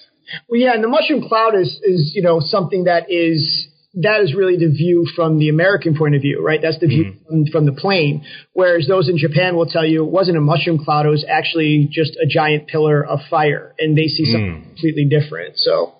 Well, 0.47 0.59
yeah, 0.59 0.73
and 0.73 0.83
the 0.83 0.87
mushroom 0.87 1.27
cloud 1.27 1.55
is 1.55 1.79
is 1.83 2.11
you 2.15 2.21
know 2.21 2.39
something 2.39 2.85
that 2.85 3.11
is 3.11 3.67
that 3.95 4.21
is 4.21 4.33
really 4.33 4.55
the 4.55 4.71
view 4.71 5.05
from 5.15 5.37
the 5.37 5.49
American 5.49 5.97
point 5.97 6.15
of 6.15 6.21
view, 6.21 6.41
right? 6.45 6.59
That's 6.61 6.79
the 6.79 6.87
view 6.87 7.05
mm-hmm. 7.05 7.25
from, 7.25 7.45
from, 7.47 7.65
the 7.65 7.73
plane. 7.73 8.23
Whereas 8.53 8.87
those 8.87 9.09
in 9.09 9.17
Japan 9.17 9.55
will 9.55 9.65
tell 9.65 9.85
you 9.85 10.05
it 10.05 10.09
wasn't 10.09 10.37
a 10.37 10.41
mushroom 10.41 10.83
cloud; 10.83 11.05
it 11.05 11.09
was 11.09 11.25
actually 11.27 11.89
just 11.91 12.15
a 12.15 12.25
giant 12.27 12.67
pillar 12.67 13.05
of 13.05 13.19
fire, 13.29 13.75
and 13.79 13.97
they 13.97 14.07
see 14.07 14.25
something 14.25 14.61
mm. 14.61 14.67
completely 14.67 15.05
different. 15.09 15.57
So, 15.57 15.93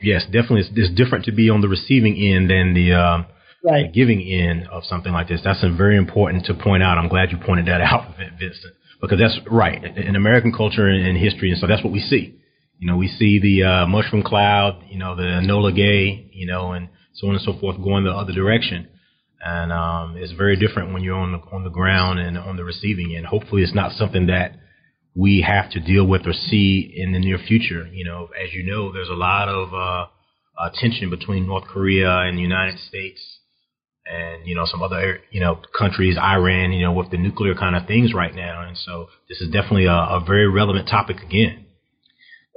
yes, 0.00 0.24
definitely, 0.24 0.60
it's, 0.60 0.70
it's, 0.74 0.94
different 0.94 1.26
to 1.26 1.32
be 1.32 1.50
on 1.50 1.60
the 1.60 1.68
receiving 1.68 2.16
end 2.16 2.50
than 2.50 2.74
the. 2.74 2.92
Uh, 2.92 3.24
right. 3.64 3.86
the 3.86 3.92
giving 3.92 4.20
end 4.22 4.66
of 4.70 4.84
something 4.84 5.12
like 5.12 5.28
this. 5.28 5.40
That's 5.44 5.60
very 5.76 5.96
important 5.96 6.46
to 6.46 6.54
point 6.54 6.82
out. 6.82 6.98
I'm 6.98 7.08
glad 7.08 7.30
you 7.30 7.38
pointed 7.38 7.66
that 7.66 7.80
out, 7.92 8.16
Vincent, 8.16 8.74
because 9.00 9.18
that's 9.18 9.38
right. 9.50 9.84
In 9.84 10.16
American 10.16 10.52
culture 10.52 10.88
and 10.88 11.16
history, 11.16 11.50
and 11.50 11.58
so 11.58 11.66
that's 11.66 11.84
what 11.84 11.92
we 11.92 12.00
see. 12.00 12.37
You 12.78 12.86
know, 12.86 12.96
we 12.96 13.08
see 13.08 13.40
the 13.40 13.64
uh, 13.64 13.86
mushroom 13.86 14.22
cloud, 14.22 14.84
you 14.88 14.98
know, 14.98 15.16
the 15.16 15.22
Enola 15.22 15.74
Gay, 15.74 16.30
you 16.32 16.46
know, 16.46 16.72
and 16.72 16.88
so 17.12 17.26
on 17.26 17.34
and 17.34 17.42
so 17.42 17.58
forth 17.58 17.76
going 17.82 18.04
the 18.04 18.10
other 18.10 18.32
direction. 18.32 18.88
And 19.44 19.72
um, 19.72 20.16
it's 20.16 20.32
very 20.32 20.56
different 20.56 20.92
when 20.92 21.02
you're 21.02 21.16
on 21.16 21.32
the 21.32 21.38
on 21.52 21.64
the 21.64 21.70
ground 21.70 22.18
and 22.18 22.36
on 22.36 22.56
the 22.56 22.64
receiving 22.64 23.14
end. 23.16 23.26
Hopefully, 23.26 23.62
it's 23.62 23.74
not 23.74 23.92
something 23.92 24.26
that 24.26 24.52
we 25.14 25.44
have 25.46 25.70
to 25.72 25.80
deal 25.80 26.06
with 26.06 26.26
or 26.26 26.32
see 26.32 26.92
in 26.96 27.12
the 27.12 27.18
near 27.18 27.38
future. 27.38 27.86
You 27.86 28.04
know, 28.04 28.28
as 28.40 28.52
you 28.52 28.64
know, 28.64 28.92
there's 28.92 29.08
a 29.08 29.14
lot 29.14 29.48
of 29.48 29.74
uh, 29.74 30.06
uh, 30.60 30.70
tension 30.74 31.10
between 31.10 31.46
North 31.46 31.64
Korea 31.64 32.18
and 32.20 32.36
the 32.36 32.42
United 32.42 32.78
States, 32.80 33.20
and 34.06 34.46
you 34.46 34.56
know 34.56 34.66
some 34.66 34.82
other 34.82 35.20
you 35.30 35.40
know 35.40 35.60
countries, 35.76 36.16
Iran, 36.16 36.72
you 36.72 36.82
know, 36.82 36.92
with 36.92 37.10
the 37.10 37.18
nuclear 37.18 37.54
kind 37.54 37.76
of 37.76 37.86
things 37.86 38.12
right 38.12 38.34
now. 38.34 38.66
And 38.66 38.76
so 38.76 39.06
this 39.28 39.40
is 39.40 39.50
definitely 39.50 39.86
a, 39.86 39.92
a 39.92 40.24
very 40.26 40.48
relevant 40.48 40.88
topic 40.88 41.18
again. 41.18 41.66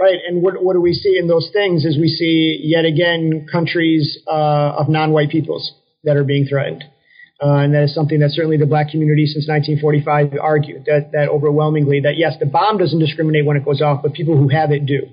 Right, 0.01 0.17
and 0.27 0.41
what 0.41 0.63
what 0.63 0.73
do 0.73 0.81
we 0.81 0.93
see 0.93 1.15
in 1.19 1.27
those 1.27 1.51
things? 1.53 1.85
Is 1.85 1.95
we 1.95 2.07
see 2.07 2.59
yet 2.63 2.85
again 2.85 3.45
countries 3.51 4.17
uh, 4.25 4.73
of 4.79 4.89
non-white 4.89 5.29
peoples 5.29 5.73
that 6.03 6.17
are 6.17 6.23
being 6.23 6.47
threatened, 6.47 6.83
uh, 7.39 7.57
and 7.57 7.75
that 7.75 7.83
is 7.83 7.93
something 7.93 8.19
that 8.21 8.31
certainly 8.31 8.57
the 8.57 8.65
black 8.65 8.89
community 8.89 9.27
since 9.27 9.47
1945 9.47 10.39
argued 10.41 10.85
that 10.85 11.11
that 11.11 11.29
overwhelmingly 11.29 11.99
that 11.99 12.17
yes, 12.17 12.33
the 12.39 12.47
bomb 12.47 12.79
doesn't 12.79 12.97
discriminate 12.97 13.45
when 13.45 13.57
it 13.57 13.63
goes 13.63 13.79
off, 13.79 14.01
but 14.01 14.13
people 14.13 14.35
who 14.35 14.47
have 14.47 14.71
it 14.71 14.87
do. 14.87 15.05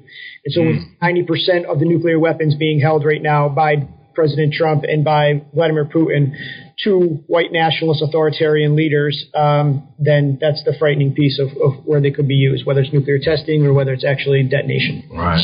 And 0.47 0.55
so, 0.55 0.61
mm. 0.63 0.79
with 0.79 1.29
90% 1.29 1.67
of 1.67 1.81
the 1.81 1.85
nuclear 1.85 2.19
weapons 2.19 2.55
being 2.55 2.81
held 2.81 3.05
right 3.05 3.21
now 3.21 3.51
by 3.51 3.87
President 4.19 4.53
Trump 4.53 4.83
and 4.83 5.05
by 5.05 5.47
Vladimir 5.55 5.85
Putin, 5.85 6.35
two 6.83 7.23
white 7.29 7.53
nationalist 7.53 8.03
authoritarian 8.03 8.75
leaders, 8.75 9.15
um, 9.33 9.87
then 9.97 10.39
that's 10.41 10.65
the 10.65 10.75
frightening 10.77 11.15
piece 11.15 11.39
of, 11.39 11.55
of, 11.63 11.87
where 11.87 12.01
they 12.01 12.11
could 12.11 12.27
be 12.27 12.35
used, 12.35 12.67
whether 12.67 12.81
it's 12.81 12.93
nuclear 12.93 13.21
testing 13.23 13.65
or 13.65 13.73
whether 13.73 13.93
it's 13.93 14.05
actually 14.05 14.43
detonation. 14.43 15.09
Right. 15.15 15.39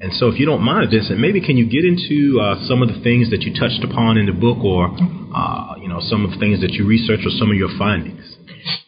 And 0.00 0.12
so, 0.14 0.26
if 0.26 0.40
you 0.40 0.46
don't 0.46 0.62
mind, 0.62 0.90
Vincent, 0.90 1.20
maybe 1.20 1.40
can 1.40 1.56
you 1.56 1.70
get 1.70 1.84
into 1.84 2.40
uh, 2.42 2.66
some 2.66 2.82
of 2.82 2.88
the 2.88 3.00
things 3.06 3.30
that 3.30 3.42
you 3.42 3.54
touched 3.54 3.86
upon 3.86 4.18
in 4.18 4.26
the 4.26 4.34
book, 4.34 4.58
or 4.58 4.90
uh, 4.90 5.78
you 5.80 5.88
know, 5.88 6.00
some 6.02 6.24
of 6.24 6.32
the 6.32 6.38
things 6.42 6.60
that 6.60 6.72
you 6.72 6.84
researched, 6.86 7.24
or 7.24 7.30
some 7.38 7.50
of 7.50 7.56
your 7.56 7.70
findings? 7.78 8.20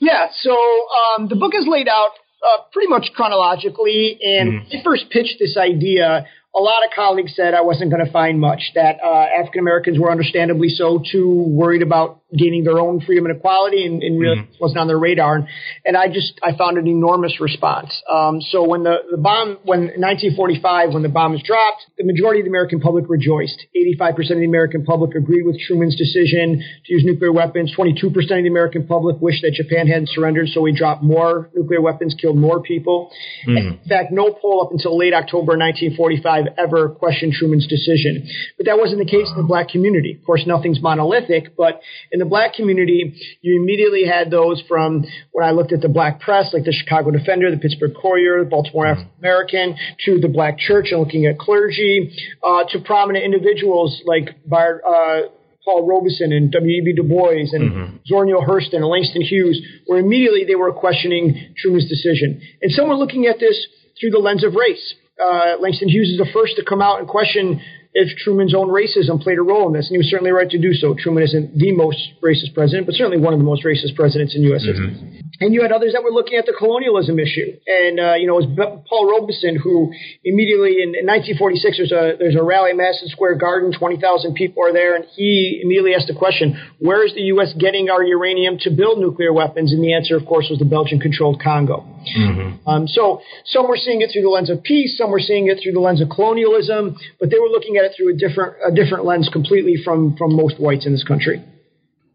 Yeah. 0.00 0.26
So 0.42 0.50
um, 0.50 1.28
the 1.28 1.36
book 1.36 1.54
is 1.54 1.66
laid 1.70 1.86
out 1.86 2.18
uh, 2.42 2.62
pretty 2.72 2.88
much 2.88 3.10
chronologically. 3.14 4.18
And 4.22 4.62
mm. 4.62 4.78
I 4.78 4.82
first 4.84 5.10
pitched 5.10 5.36
this 5.38 5.56
idea 5.56 6.26
a 6.56 6.60
lot 6.60 6.84
of 6.84 6.90
colleagues 6.94 7.34
said 7.36 7.54
I 7.54 7.60
wasn't 7.60 7.90
going 7.90 8.04
to 8.04 8.10
find 8.10 8.40
much, 8.40 8.72
that 8.74 8.96
uh, 9.04 9.26
African 9.40 9.60
Americans 9.60 9.98
were 9.98 10.10
understandably 10.10 10.68
so 10.70 11.00
too 11.00 11.44
worried 11.46 11.82
about 11.82 12.22
gaining 12.36 12.64
their 12.64 12.78
own 12.78 13.00
freedom 13.00 13.24
and 13.24 13.36
equality 13.36 13.86
and, 13.86 14.02
and 14.02 14.20
really 14.20 14.36
mm-hmm. 14.36 14.60
wasn't 14.60 14.78
on 14.78 14.86
their 14.86 14.98
radar. 14.98 15.36
And, 15.36 15.48
and 15.84 15.96
I 15.96 16.08
just, 16.08 16.38
I 16.42 16.56
found 16.56 16.76
an 16.76 16.86
enormous 16.86 17.40
response. 17.40 17.88
Um, 18.10 18.40
so 18.40 18.68
when 18.68 18.82
the, 18.82 18.96
the 19.10 19.16
bomb, 19.16 19.58
when 19.64 19.96
1945, 19.96 20.92
when 20.92 21.02
the 21.02 21.08
bomb 21.08 21.32
was 21.32 21.42
dropped, 21.42 21.86
the 21.96 22.04
majority 22.04 22.40
of 22.40 22.44
the 22.44 22.50
American 22.50 22.80
public 22.80 23.08
rejoiced. 23.08 23.64
85% 23.72 24.18
of 24.18 24.38
the 24.38 24.44
American 24.44 24.84
public 24.84 25.14
agreed 25.16 25.44
with 25.44 25.58
Truman's 25.60 25.96
decision 25.96 26.62
to 26.84 26.92
use 26.92 27.02
nuclear 27.04 27.32
weapons. 27.32 27.72
22% 27.76 28.04
of 28.12 28.28
the 28.28 28.48
American 28.48 28.86
public 28.86 29.16
wished 29.20 29.42
that 29.42 29.54
Japan 29.54 29.86
hadn't 29.86 30.10
surrendered, 30.10 30.48
so 30.48 30.60
we 30.60 30.76
dropped 30.76 31.02
more 31.02 31.48
nuclear 31.54 31.80
weapons, 31.80 32.14
killed 32.20 32.36
more 32.36 32.60
people. 32.60 33.10
Mm. 33.46 33.80
In 33.80 33.88
fact, 33.88 34.12
no 34.12 34.32
poll 34.32 34.62
up 34.66 34.72
until 34.72 34.98
late 34.98 35.14
October 35.14 35.56
1945 35.56 36.37
ever 36.56 36.90
questioned 36.90 37.32
Truman's 37.32 37.66
decision. 37.66 38.28
But 38.56 38.66
that 38.66 38.78
wasn't 38.78 38.98
the 38.98 39.10
case 39.10 39.28
in 39.30 39.36
the 39.36 39.46
black 39.46 39.68
community. 39.68 40.16
Of 40.20 40.24
course, 40.24 40.44
nothing's 40.46 40.80
monolithic, 40.80 41.56
but 41.56 41.80
in 42.12 42.18
the 42.18 42.26
black 42.26 42.54
community, 42.54 43.18
you 43.40 43.60
immediately 43.60 44.04
had 44.06 44.30
those 44.30 44.62
from 44.68 45.04
when 45.32 45.46
I 45.46 45.52
looked 45.52 45.72
at 45.72 45.80
the 45.80 45.88
black 45.88 46.20
press, 46.20 46.52
like 46.52 46.64
the 46.64 46.72
Chicago 46.72 47.10
Defender, 47.10 47.50
the 47.50 47.58
Pittsburgh 47.58 47.94
Courier, 48.00 48.44
the 48.44 48.50
Baltimore 48.50 48.86
mm-hmm. 48.86 49.00
African 49.00 49.18
American, 49.18 49.76
to 50.04 50.20
the 50.20 50.28
black 50.28 50.58
church 50.58 50.88
and 50.90 51.00
looking 51.00 51.26
at 51.26 51.38
clergy, 51.38 52.14
uh, 52.42 52.64
to 52.70 52.78
prominent 52.80 53.24
individuals 53.24 54.02
like 54.06 54.36
Bar, 54.46 54.82
uh, 54.86 55.28
Paul 55.64 55.86
Robeson 55.86 56.32
and 56.32 56.50
W.E.B. 56.50 56.94
Du 56.94 57.02
Bois 57.02 57.52
and 57.52 57.70
mm-hmm. 57.70 57.96
Zora 58.06 58.26
Neale 58.26 58.44
Hurston 58.46 58.76
and 58.76 58.86
Langston 58.86 59.22
Hughes, 59.22 59.60
where 59.86 59.98
immediately 59.98 60.44
they 60.46 60.54
were 60.54 60.72
questioning 60.72 61.54
Truman's 61.56 61.88
decision. 61.88 62.40
And 62.62 62.72
some 62.72 62.88
were 62.88 62.96
looking 62.96 63.26
at 63.26 63.38
this 63.38 63.66
through 64.00 64.10
the 64.10 64.18
lens 64.18 64.44
of 64.44 64.54
race. 64.54 64.94
Uh, 65.18 65.56
Langston 65.60 65.88
Hughes 65.88 66.10
is 66.10 66.18
the 66.18 66.30
first 66.32 66.56
to 66.56 66.64
come 66.64 66.80
out 66.80 67.00
and 67.00 67.08
question 67.08 67.60
if 67.98 68.16
Truman's 68.22 68.54
own 68.54 68.68
racism 68.70 69.20
played 69.20 69.38
a 69.38 69.42
role 69.42 69.66
in 69.66 69.74
this, 69.74 69.90
and 69.90 69.94
he 69.94 69.98
was 69.98 70.06
certainly 70.06 70.30
right 70.30 70.48
to 70.48 70.58
do 70.58 70.72
so. 70.72 70.94
Truman 70.94 71.24
isn't 71.24 71.58
the 71.58 71.72
most 71.74 71.98
racist 72.22 72.54
president, 72.54 72.86
but 72.86 72.94
certainly 72.94 73.18
one 73.18 73.34
of 73.34 73.40
the 73.40 73.44
most 73.44 73.64
racist 73.64 73.96
presidents 73.96 74.36
in 74.36 74.42
U.S. 74.54 74.62
history. 74.62 74.94
Mm-hmm. 74.94 75.18
And 75.40 75.54
you 75.54 75.62
had 75.62 75.70
others 75.70 75.92
that 75.94 76.02
were 76.02 76.10
looking 76.10 76.38
at 76.38 76.46
the 76.46 76.54
colonialism 76.56 77.18
issue, 77.18 77.58
and 77.66 77.98
uh, 78.00 78.14
you 78.14 78.26
know, 78.26 78.38
it 78.38 78.46
was 78.46 78.82
Paul 78.88 79.06
Robeson 79.06 79.54
who 79.54 79.92
immediately 80.24 80.82
in, 80.82 80.98
in 80.98 81.06
1946 81.06 81.78
there's 81.78 81.94
a 81.94 82.18
there's 82.18 82.34
a 82.34 82.42
rally 82.42 82.70
at 82.70 82.76
Madison 82.76 83.06
Square 83.08 83.36
Garden, 83.38 83.70
20,000 83.70 84.34
people 84.34 84.66
are 84.66 84.72
there, 84.72 84.94
and 84.96 85.06
he 85.14 85.60
immediately 85.62 85.94
asked 85.94 86.10
the 86.10 86.18
question, 86.18 86.58
"Where 86.78 87.06
is 87.06 87.14
the 87.14 87.30
U.S. 87.38 87.54
getting 87.54 87.90
our 87.90 88.02
uranium 88.02 88.58
to 88.66 88.70
build 88.70 88.98
nuclear 88.98 89.32
weapons?" 89.32 89.72
And 89.72 89.82
the 89.82 89.94
answer, 89.94 90.16
of 90.16 90.26
course, 90.26 90.46
was 90.50 90.58
the 90.58 90.66
Belgian-controlled 90.66 91.42
Congo. 91.42 91.86
Mm-hmm. 92.02 92.68
Um, 92.68 92.88
so 92.88 93.20
some 93.44 93.68
were 93.68 93.76
seeing 93.76 94.02
it 94.02 94.10
through 94.12 94.22
the 94.22 94.34
lens 94.34 94.50
of 94.50 94.62
peace, 94.62 94.98
some 94.98 95.10
were 95.10 95.20
seeing 95.20 95.46
it 95.46 95.60
through 95.62 95.72
the 95.72 95.80
lens 95.80 96.00
of 96.00 96.08
colonialism, 96.10 96.96
but 97.20 97.30
they 97.30 97.38
were 97.38 97.48
looking 97.48 97.76
at 97.76 97.84
it 97.90 97.96
through 97.96 98.14
a 98.14 98.16
different 98.16 98.54
a 98.66 98.74
different 98.74 99.04
lens 99.04 99.28
completely 99.32 99.76
from 99.84 100.16
from 100.16 100.34
most 100.34 100.60
whites 100.60 100.86
in 100.86 100.92
this 100.92 101.04
country. 101.04 101.44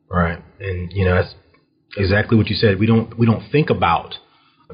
Right, 0.10 0.40
and 0.60 0.92
you 0.94 1.06
know 1.06 1.16
that's 1.16 1.36
exactly 1.98 2.38
what 2.38 2.48
you 2.48 2.56
said. 2.56 2.80
We 2.80 2.86
don't 2.86 3.18
we 3.18 3.26
don't 3.26 3.50
think 3.52 3.70
about 3.70 4.16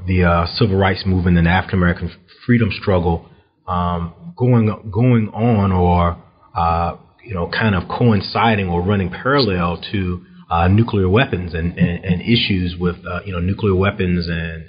the 0.07 0.23
uh, 0.23 0.45
civil 0.55 0.77
rights 0.77 1.03
movement 1.05 1.37
and 1.37 1.47
African 1.47 1.79
American 1.79 2.11
freedom 2.45 2.69
struggle 2.71 3.29
um, 3.69 4.33
going 4.35 4.89
going 4.91 5.29
on 5.29 5.71
or 5.71 6.17
uh, 6.55 6.97
you 7.23 7.33
know 7.33 7.49
kind 7.49 7.75
of 7.75 7.83
coinciding 7.87 8.67
or 8.67 8.81
running 8.81 9.09
parallel 9.09 9.81
to 9.91 10.25
uh, 10.49 10.67
nuclear 10.67 11.07
weapons 11.07 11.53
and, 11.53 11.77
and, 11.77 12.03
and 12.03 12.21
issues 12.21 12.75
with 12.79 12.95
uh, 13.09 13.19
you 13.25 13.31
know 13.31 13.39
nuclear 13.39 13.75
weapons 13.75 14.27
and 14.27 14.65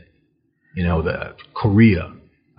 you 0.74 0.84
know 0.84 1.02
the 1.02 1.34
Korea, 1.54 2.12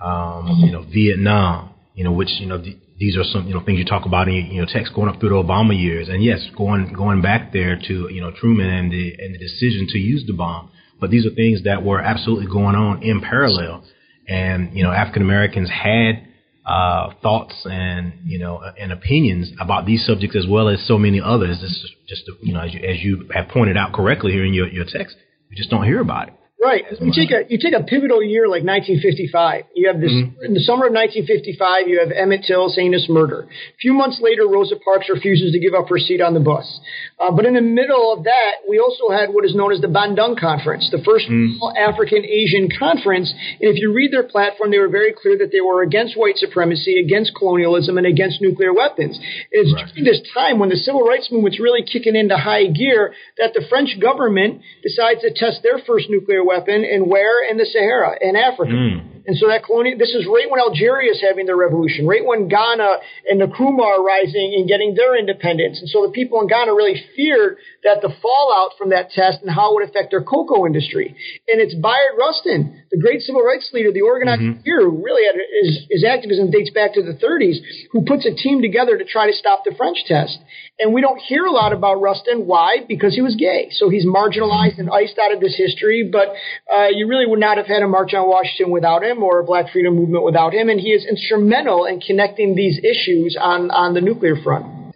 um, 0.03 0.63
you 0.65 0.71
know 0.71 0.83
Vietnam, 0.91 1.70
you 1.93 2.03
know 2.03 2.11
which 2.11 2.29
you 2.39 2.45
know 2.47 2.57
the, 2.57 2.77
these 2.97 3.17
are 3.17 3.23
some 3.23 3.47
you 3.47 3.53
know 3.53 3.61
things 3.65 3.79
you 3.79 3.85
talk 3.85 4.05
about 4.05 4.27
in 4.27 4.35
your, 4.35 4.45
you 4.45 4.61
know 4.61 4.67
text 4.71 4.93
going 4.93 5.09
up 5.09 5.19
through 5.19 5.29
the 5.29 5.35
Obama 5.35 5.77
years, 5.77 6.07
and 6.09 6.23
yes, 6.23 6.39
going 6.57 6.93
going 6.93 7.21
back 7.21 7.51
there 7.51 7.79
to 7.87 8.09
you 8.11 8.21
know 8.21 8.31
Truman 8.31 8.69
and 8.69 8.91
the 8.91 9.15
and 9.19 9.35
the 9.35 9.39
decision 9.39 9.87
to 9.89 9.97
use 9.97 10.23
the 10.25 10.33
bomb. 10.33 10.69
But 10.99 11.09
these 11.09 11.25
are 11.25 11.31
things 11.31 11.63
that 11.63 11.83
were 11.83 11.99
absolutely 11.99 12.45
going 12.45 12.75
on 12.75 13.03
in 13.03 13.21
parallel, 13.21 13.83
and 14.27 14.75
you 14.75 14.83
know 14.83 14.91
African 14.91 15.23
Americans 15.23 15.69
had 15.69 16.27
uh, 16.65 17.13
thoughts 17.21 17.55
and 17.65 18.13
you 18.25 18.39
know 18.39 18.61
and 18.79 18.91
opinions 18.91 19.51
about 19.59 19.85
these 19.85 20.05
subjects 20.05 20.35
as 20.35 20.45
well 20.47 20.69
as 20.69 20.85
so 20.87 20.97
many 20.97 21.19
others. 21.19 21.59
This 21.59 21.71
is 21.71 21.91
just 22.07 22.23
you 22.41 22.53
know 22.53 22.61
as 22.61 22.73
you, 22.73 22.79
as 22.81 22.99
you 23.01 23.29
have 23.33 23.49
pointed 23.49 23.77
out 23.77 23.93
correctly 23.93 24.31
here 24.31 24.45
in 24.45 24.53
your 24.53 24.67
your 24.67 24.85
text, 24.85 25.17
we 25.49 25.55
just 25.55 25.69
don't 25.69 25.85
hear 25.85 25.99
about 25.99 26.29
it. 26.29 26.35
Right. 26.61 26.85
You 27.01 27.09
take 27.09 27.33
a 27.33 27.49
you 27.49 27.57
take 27.57 27.73
a 27.73 27.81
pivotal 27.81 28.21
year 28.21 28.45
like 28.45 28.61
1955. 28.61 29.73
You 29.73 29.89
have 29.89 29.97
this 29.97 30.13
mm-hmm. 30.13 30.45
in 30.45 30.53
the 30.53 30.61
summer 30.61 30.85
of 30.85 30.93
1955. 30.93 31.89
You 31.89 32.05
have 32.05 32.13
Emmett 32.13 32.45
Till's 32.45 32.77
heinous 32.77 33.09
murder. 33.09 33.49
A 33.49 33.77
few 33.81 33.97
months 33.97 34.21
later, 34.21 34.45
Rosa 34.45 34.75
Parks 34.77 35.09
refuses 35.09 35.53
to 35.53 35.59
give 35.59 35.73
up 35.73 35.89
her 35.89 35.97
seat 35.97 36.21
on 36.21 36.37
the 36.37 36.39
bus. 36.39 36.69
Uh, 37.17 37.33
but 37.33 37.49
in 37.49 37.57
the 37.57 37.65
middle 37.65 38.13
of 38.13 38.25
that, 38.29 38.61
we 38.69 38.77
also 38.77 39.09
had 39.09 39.33
what 39.33 39.41
is 39.41 39.55
known 39.57 39.73
as 39.73 39.81
the 39.81 39.89
Bandung 39.89 40.37
Conference, 40.37 40.85
the 40.93 41.01
1st 41.01 41.33
mm 41.33 41.57
African 41.81 42.21
Asian 42.25 42.69
conference. 42.77 43.33
And 43.57 43.65
if 43.73 43.81
you 43.81 43.91
read 43.93 44.13
their 44.13 44.29
platform, 44.29 44.69
they 44.69 44.77
were 44.77 44.89
very 44.89 45.13
clear 45.17 45.39
that 45.39 45.49
they 45.51 45.61
were 45.61 45.81
against 45.81 46.13
white 46.13 46.37
supremacy, 46.37 47.01
against 47.01 47.33
colonialism, 47.33 47.97
and 47.97 48.05
against 48.05 48.39
nuclear 48.39 48.73
weapons. 48.73 49.17
It's 49.49 49.73
right. 49.73 49.89
during 49.89 50.05
this 50.05 50.21
time 50.33 50.59
when 50.59 50.69
the 50.69 50.75
civil 50.77 51.01
rights 51.01 51.29
movement's 51.31 51.59
really 51.59 51.81
kicking 51.81 52.15
into 52.15 52.37
high 52.37 52.67
gear 52.67 53.13
that 53.37 53.53
the 53.53 53.65
French 53.67 53.97
government 53.99 54.61
decides 54.83 55.21
to 55.21 55.33
test 55.33 55.63
their 55.63 55.79
first 55.87 56.05
nuclear 56.09 56.43
weapon 56.43 56.50
and 56.83 57.07
where 57.07 57.49
in 57.49 57.57
the 57.57 57.65
Sahara 57.65 58.17
in 58.21 58.35
Africa. 58.35 58.71
Mm. 58.71 59.10
And 59.25 59.37
so 59.37 59.47
that 59.47 59.63
colonial, 59.63 59.97
this 59.97 60.13
is 60.15 60.25
right 60.25 60.49
when 60.49 60.59
Algeria 60.59 61.11
is 61.11 61.21
having 61.21 61.45
their 61.45 61.57
revolution, 61.57 62.07
right 62.07 62.25
when 62.25 62.47
Ghana 62.47 62.97
and 63.29 63.41
Nkrumah 63.41 63.99
are 63.99 64.03
rising 64.03 64.57
and 64.57 64.67
getting 64.67 64.95
their 64.95 65.17
independence. 65.17 65.79
And 65.79 65.89
so 65.89 66.05
the 66.05 66.11
people 66.11 66.41
in 66.41 66.47
Ghana 66.47 66.73
really 66.73 66.97
feared 67.15 67.57
that 67.83 68.01
the 68.01 68.09
fallout 68.21 68.73
from 68.77 68.89
that 68.89 69.11
test 69.11 69.41
and 69.41 69.49
how 69.49 69.71
it 69.71 69.73
would 69.75 69.89
affect 69.89 70.09
their 70.09 70.23
cocoa 70.23 70.65
industry. 70.65 71.15
And 71.47 71.61
it's 71.61 71.75
Bayard 71.75 72.17
Rustin, 72.17 72.81
the 72.89 72.97
great 72.97 73.21
civil 73.21 73.41
rights 73.41 73.69
leader, 73.73 73.91
the 73.91 74.01
organizer 74.01 74.57
mm-hmm. 74.57 74.65
here, 74.65 74.81
who 74.81 75.03
really 75.03 75.25
had 75.25 75.35
his, 75.37 75.85
his 75.89 76.03
activism 76.03 76.49
dates 76.49 76.71
back 76.71 76.93
to 76.93 77.03
the 77.03 77.13
30s, 77.13 77.61
who 77.91 78.01
puts 78.05 78.25
a 78.25 78.33
team 78.33 78.61
together 78.61 78.97
to 78.97 79.05
try 79.05 79.29
to 79.29 79.37
stop 79.37 79.63
the 79.65 79.73
French 79.77 79.97
test. 80.07 80.37
And 80.79 80.93
we 80.93 81.01
don't 81.01 81.19
hear 81.19 81.45
a 81.45 81.51
lot 81.51 81.73
about 81.73 82.01
Rustin. 82.01 82.47
Why? 82.47 82.77
Because 82.87 83.13
he 83.13 83.21
was 83.21 83.35
gay. 83.35 83.69
So 83.71 83.89
he's 83.89 84.05
marginalized 84.05 84.79
and 84.79 84.89
iced 84.89 85.19
out 85.19 85.33
of 85.33 85.39
this 85.39 85.55
history, 85.55 86.09
but 86.11 86.33
uh, 86.73 86.87
you 86.89 87.07
really 87.07 87.27
would 87.27 87.39
not 87.39 87.57
have 87.57 87.67
had 87.67 87.83
a 87.83 87.87
March 87.87 88.13
on 88.13 88.27
Washington 88.27 88.71
without 88.71 89.03
him 89.03 89.10
or 89.19 89.39
a 89.39 89.43
Black 89.43 89.71
Freedom 89.71 89.95
Movement 89.95 90.23
without 90.23 90.53
him. 90.53 90.69
And 90.69 90.79
he 90.79 90.89
is 90.89 91.05
instrumental 91.05 91.85
in 91.85 91.99
connecting 91.99 92.55
these 92.55 92.79
issues 92.79 93.37
on, 93.39 93.71
on 93.71 93.93
the 93.93 94.01
nuclear 94.01 94.35
front. 94.43 94.93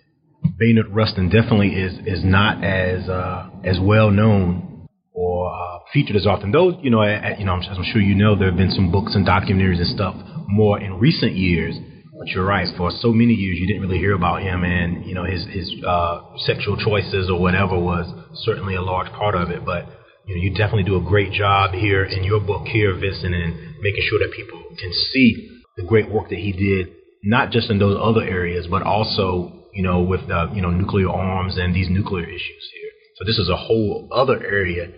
Bayard 0.57 0.87
Rustin 0.89 1.29
definitely 1.29 1.69
is, 1.69 1.93
is 2.05 2.23
not 2.23 2.63
as, 2.63 3.09
uh, 3.09 3.49
as 3.63 3.77
well 3.81 4.11
known 4.11 4.87
or 5.11 5.53
uh, 5.53 5.79
featured 5.91 6.15
as 6.15 6.25
often. 6.25 6.51
Though, 6.51 6.79
you 6.81 6.89
know, 6.89 7.03
you 7.37 7.45
know, 7.45 7.57
as 7.57 7.77
I'm 7.77 7.83
sure 7.83 8.01
you 8.01 8.15
know, 8.15 8.37
there 8.37 8.49
have 8.49 8.57
been 8.57 8.71
some 8.71 8.91
books 8.91 9.15
and 9.15 9.25
documentaries 9.27 9.79
and 9.79 9.87
stuff 9.87 10.15
more 10.47 10.79
in 10.79 10.99
recent 10.99 11.33
years 11.33 11.75
but 12.17 12.27
you're 12.29 12.45
right. 12.45 12.67
For 12.77 12.91
so 13.01 13.11
many 13.11 13.33
years, 13.33 13.57
you 13.59 13.67
didn't 13.67 13.81
really 13.81 13.97
hear 13.97 14.15
about 14.15 14.41
him, 14.41 14.63
and 14.63 15.05
you 15.05 15.13
know 15.13 15.25
his 15.25 15.45
his 15.45 15.71
uh, 15.85 16.21
sexual 16.37 16.77
choices 16.77 17.29
or 17.29 17.39
whatever 17.39 17.77
was 17.77 18.07
certainly 18.43 18.75
a 18.75 18.81
large 18.81 19.11
part 19.11 19.35
of 19.35 19.49
it. 19.49 19.65
But 19.65 19.85
you 20.27 20.35
know, 20.35 20.41
you 20.41 20.49
definitely 20.51 20.83
do 20.83 20.97
a 20.97 21.01
great 21.01 21.31
job 21.31 21.73
here 21.73 22.03
in 22.03 22.23
your 22.23 22.39
book 22.39 22.67
here, 22.67 22.93
Vincent, 22.93 23.33
and 23.33 23.81
making 23.81 24.03
sure 24.09 24.19
that 24.19 24.31
people 24.35 24.63
can 24.77 24.91
see 25.13 25.61
the 25.77 25.83
great 25.83 26.09
work 26.09 26.29
that 26.29 26.39
he 26.39 26.51
did, 26.51 26.93
not 27.23 27.51
just 27.51 27.69
in 27.69 27.79
those 27.79 27.97
other 28.01 28.23
areas, 28.23 28.67
but 28.69 28.81
also 28.81 29.65
you 29.73 29.83
know 29.83 30.01
with 30.01 30.29
uh, 30.29 30.47
you 30.53 30.61
know 30.61 30.71
nuclear 30.71 31.09
arms 31.09 31.57
and 31.57 31.75
these 31.75 31.89
nuclear 31.89 32.25
issues 32.25 32.69
here. 32.73 32.91
So 33.17 33.25
this 33.25 33.37
is 33.37 33.49
a 33.49 33.55
whole 33.55 34.09
other 34.11 34.43
area 34.43 34.89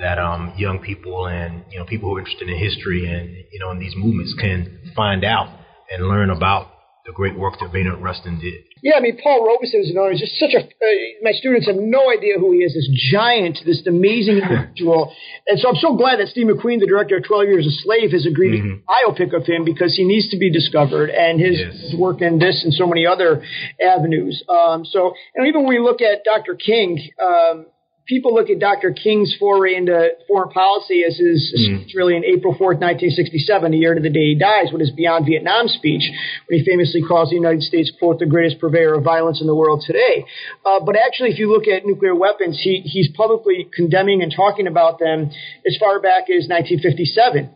that 0.00 0.18
um, 0.18 0.52
young 0.56 0.80
people 0.80 1.26
and 1.26 1.64
you 1.70 1.78
know 1.78 1.84
people 1.84 2.10
who 2.10 2.16
are 2.16 2.20
interested 2.20 2.48
in 2.48 2.58
history 2.58 3.06
and 3.06 3.28
you 3.52 3.58
know 3.60 3.70
in 3.70 3.78
these 3.78 3.94
movements 3.96 4.34
can 4.38 4.92
find 4.94 5.24
out 5.24 5.48
and 5.90 6.06
learn 6.06 6.30
about 6.30 6.68
the 7.04 7.12
great 7.12 7.38
work 7.38 7.54
that 7.60 7.70
Bayard 7.70 8.00
Rustin 8.00 8.40
did. 8.40 8.64
Yeah, 8.82 8.94
I 8.96 9.00
mean, 9.00 9.18
Paul 9.22 9.46
Robeson 9.46 9.80
is 9.80 9.92
known 9.94 10.12
as 10.12 10.20
just 10.20 10.38
such 10.38 10.54
a. 10.54 10.60
Uh, 10.60 10.86
my 11.22 11.32
students 11.32 11.66
have 11.66 11.76
no 11.76 12.10
idea 12.10 12.38
who 12.38 12.52
he 12.52 12.58
is. 12.58 12.72
This 12.72 12.88
giant, 13.12 13.58
this 13.66 13.86
amazing 13.86 14.38
individual, 14.42 15.12
and 15.46 15.58
so 15.58 15.68
I'm 15.68 15.76
so 15.76 15.96
glad 15.96 16.20
that 16.20 16.28
Steve 16.28 16.46
McQueen, 16.46 16.80
the 16.80 16.86
director 16.86 17.18
of 17.18 17.24
Twelve 17.24 17.44
Years 17.44 17.66
a 17.66 17.74
Slave, 17.84 18.12
has 18.12 18.26
agreed 18.26 18.62
mm-hmm. 18.62 18.80
to 18.80 18.88
biopic 18.88 19.36
of 19.36 19.46
him 19.46 19.64
because 19.64 19.94
he 19.96 20.04
needs 20.04 20.30
to 20.30 20.38
be 20.38 20.50
discovered, 20.50 21.10
and 21.10 21.40
his, 21.40 21.60
yes. 21.60 21.80
his 21.80 21.94
work 21.98 22.22
in 22.22 22.38
this 22.38 22.64
and 22.64 22.72
so 22.72 22.86
many 22.86 23.06
other 23.06 23.44
avenues. 23.80 24.42
Um, 24.48 24.84
so, 24.84 25.12
and 25.34 25.46
even 25.46 25.64
when 25.64 25.70
we 25.76 25.80
look 25.80 26.00
at 26.00 26.24
Dr. 26.24 26.54
King. 26.54 27.10
Um, 27.20 27.66
people 28.06 28.34
look 28.34 28.50
at 28.50 28.58
Dr. 28.58 28.92
King's 28.92 29.34
foray 29.38 29.74
into 29.74 30.10
foreign 30.28 30.50
policy 30.50 31.04
as 31.06 31.16
his 31.16 31.52
mm. 31.56 31.82
speech 31.82 31.94
really 31.94 32.16
in 32.16 32.24
April 32.24 32.52
4th, 32.52 32.80
1967, 32.80 33.72
the 33.72 33.78
year 33.78 33.94
to 33.94 34.00
the 34.00 34.10
day 34.10 34.34
he 34.34 34.38
dies, 34.38 34.72
with 34.72 34.80
his 34.80 34.90
Beyond 34.90 35.26
Vietnam 35.26 35.68
speech, 35.68 36.02
when 36.46 36.58
he 36.58 36.64
famously 36.64 37.02
calls 37.02 37.30
the 37.30 37.36
United 37.36 37.62
States, 37.62 37.90
quote, 37.98 38.18
the 38.18 38.26
greatest 38.26 38.60
purveyor 38.60 38.94
of 38.94 39.04
violence 39.04 39.40
in 39.40 39.46
the 39.46 39.54
world 39.54 39.82
today. 39.86 40.24
Uh, 40.64 40.80
but 40.84 40.96
actually, 40.96 41.30
if 41.30 41.38
you 41.38 41.50
look 41.50 41.66
at 41.66 41.86
nuclear 41.86 42.14
weapons, 42.14 42.60
he, 42.62 42.80
he's 42.84 43.08
publicly 43.16 43.68
condemning 43.74 44.22
and 44.22 44.32
talking 44.34 44.66
about 44.66 44.98
them 44.98 45.30
as 45.66 45.76
far 45.78 46.00
back 46.00 46.28
as 46.28 46.48
1957. 46.48 47.50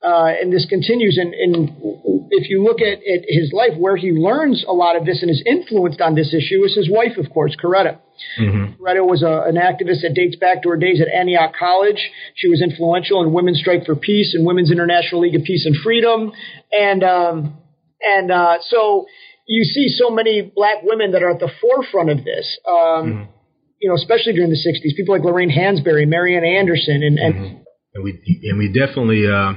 Uh, 0.00 0.30
and 0.40 0.52
this 0.52 0.64
continues 0.68 1.18
in, 1.18 1.34
in 1.34 1.97
if 2.30 2.48
you 2.50 2.62
look 2.62 2.80
at, 2.80 2.98
at 2.98 3.24
his 3.28 3.52
life, 3.52 3.76
where 3.76 3.96
he 3.96 4.12
learns 4.12 4.64
a 4.66 4.72
lot 4.72 4.96
of 4.96 5.04
this 5.04 5.22
and 5.22 5.30
is 5.30 5.42
influenced 5.46 6.00
on 6.00 6.14
this 6.14 6.34
issue 6.34 6.64
is 6.64 6.74
his 6.74 6.88
wife, 6.90 7.16
of 7.18 7.30
course, 7.30 7.56
Coretta. 7.62 7.98
Mm-hmm. 8.40 8.82
Coretta 8.82 9.06
was 9.06 9.22
a, 9.22 9.48
an 9.48 9.56
activist 9.56 10.02
that 10.02 10.14
dates 10.14 10.36
back 10.36 10.62
to 10.62 10.70
her 10.70 10.76
days 10.76 11.00
at 11.00 11.08
Antioch 11.08 11.54
College. 11.58 12.10
She 12.34 12.48
was 12.48 12.62
influential 12.62 13.22
in 13.22 13.32
Women's 13.32 13.60
Strike 13.60 13.86
for 13.86 13.96
Peace 13.96 14.34
and 14.34 14.46
Women's 14.46 14.70
International 14.70 15.20
League 15.22 15.34
of 15.34 15.44
Peace 15.44 15.66
and 15.66 15.76
Freedom. 15.76 16.32
And, 16.72 17.04
um, 17.04 17.58
and, 18.00 18.30
uh, 18.30 18.58
so 18.68 19.06
you 19.46 19.64
see 19.64 19.88
so 19.88 20.10
many 20.10 20.42
black 20.42 20.82
women 20.82 21.12
that 21.12 21.22
are 21.22 21.30
at 21.30 21.40
the 21.40 21.50
forefront 21.60 22.10
of 22.10 22.24
this. 22.24 22.58
Um, 22.68 22.74
mm-hmm. 22.74 23.22
you 23.80 23.88
know, 23.88 23.94
especially 23.94 24.34
during 24.34 24.50
the 24.50 24.56
60s, 24.56 24.96
people 24.96 25.14
like 25.14 25.24
Lorraine 25.24 25.50
Hansberry, 25.50 26.06
Marian 26.06 26.44
Anderson, 26.44 27.02
and, 27.02 27.18
and, 27.18 27.34
mm-hmm. 27.34 27.56
and 27.94 28.04
we, 28.04 28.40
and 28.44 28.58
we 28.58 28.72
definitely, 28.72 29.26
uh, 29.26 29.54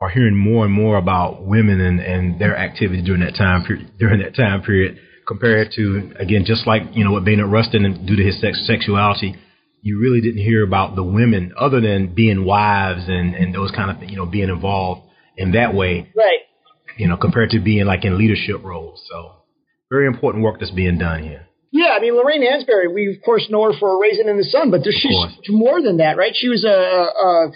are 0.00 0.08
hearing 0.08 0.36
more 0.36 0.64
and 0.64 0.72
more 0.72 0.96
about 0.96 1.44
women 1.44 1.80
and, 1.80 2.00
and 2.00 2.40
their 2.40 2.56
activity 2.56 3.02
during 3.02 3.20
that 3.20 3.36
time 3.36 3.64
period, 3.64 3.90
during 3.98 4.20
that 4.20 4.34
time 4.34 4.62
period 4.62 4.98
compared 5.30 5.70
to 5.76 6.12
again, 6.18 6.44
just 6.44 6.66
like 6.66 6.82
you 6.92 7.04
know 7.04 7.12
what 7.12 7.24
Bayard 7.24 7.50
Rustin 7.50 7.84
and 7.84 8.06
due 8.06 8.16
to 8.16 8.24
his 8.24 8.40
sex, 8.40 8.66
sexuality, 8.66 9.36
you 9.82 10.00
really 10.00 10.20
didn't 10.20 10.42
hear 10.42 10.64
about 10.64 10.96
the 10.96 11.04
women 11.04 11.52
other 11.56 11.80
than 11.80 12.14
being 12.14 12.44
wives 12.44 13.04
and 13.06 13.34
and 13.34 13.54
those 13.54 13.70
kind 13.70 13.90
of 13.90 14.10
you 14.10 14.16
know 14.16 14.26
being 14.26 14.48
involved 14.48 15.02
in 15.36 15.52
that 15.52 15.74
way, 15.74 16.10
right? 16.16 16.40
You 16.96 17.06
know, 17.06 17.16
compared 17.16 17.50
to 17.50 17.60
being 17.60 17.86
like 17.86 18.04
in 18.04 18.18
leadership 18.18 18.64
roles. 18.64 19.00
So 19.08 19.32
very 19.88 20.06
important 20.06 20.42
work 20.42 20.58
that's 20.58 20.72
being 20.72 20.98
done 20.98 21.22
here. 21.22 21.46
Yeah, 21.70 21.94
I 21.96 22.00
mean 22.00 22.16
Lorraine 22.16 22.42
Hansberry, 22.42 22.92
we 22.92 23.14
of 23.14 23.22
course 23.24 23.46
know 23.50 23.70
her 23.70 23.78
for 23.78 23.94
a 23.94 24.00
Raisin 24.00 24.28
in 24.28 24.36
the 24.36 24.44
Sun, 24.44 24.72
but 24.72 24.80
she's 24.84 25.48
more 25.48 25.80
than 25.80 25.98
that, 25.98 26.16
right? 26.16 26.32
She 26.34 26.48
was 26.48 26.64
a, 26.64 26.68
a 26.68 27.52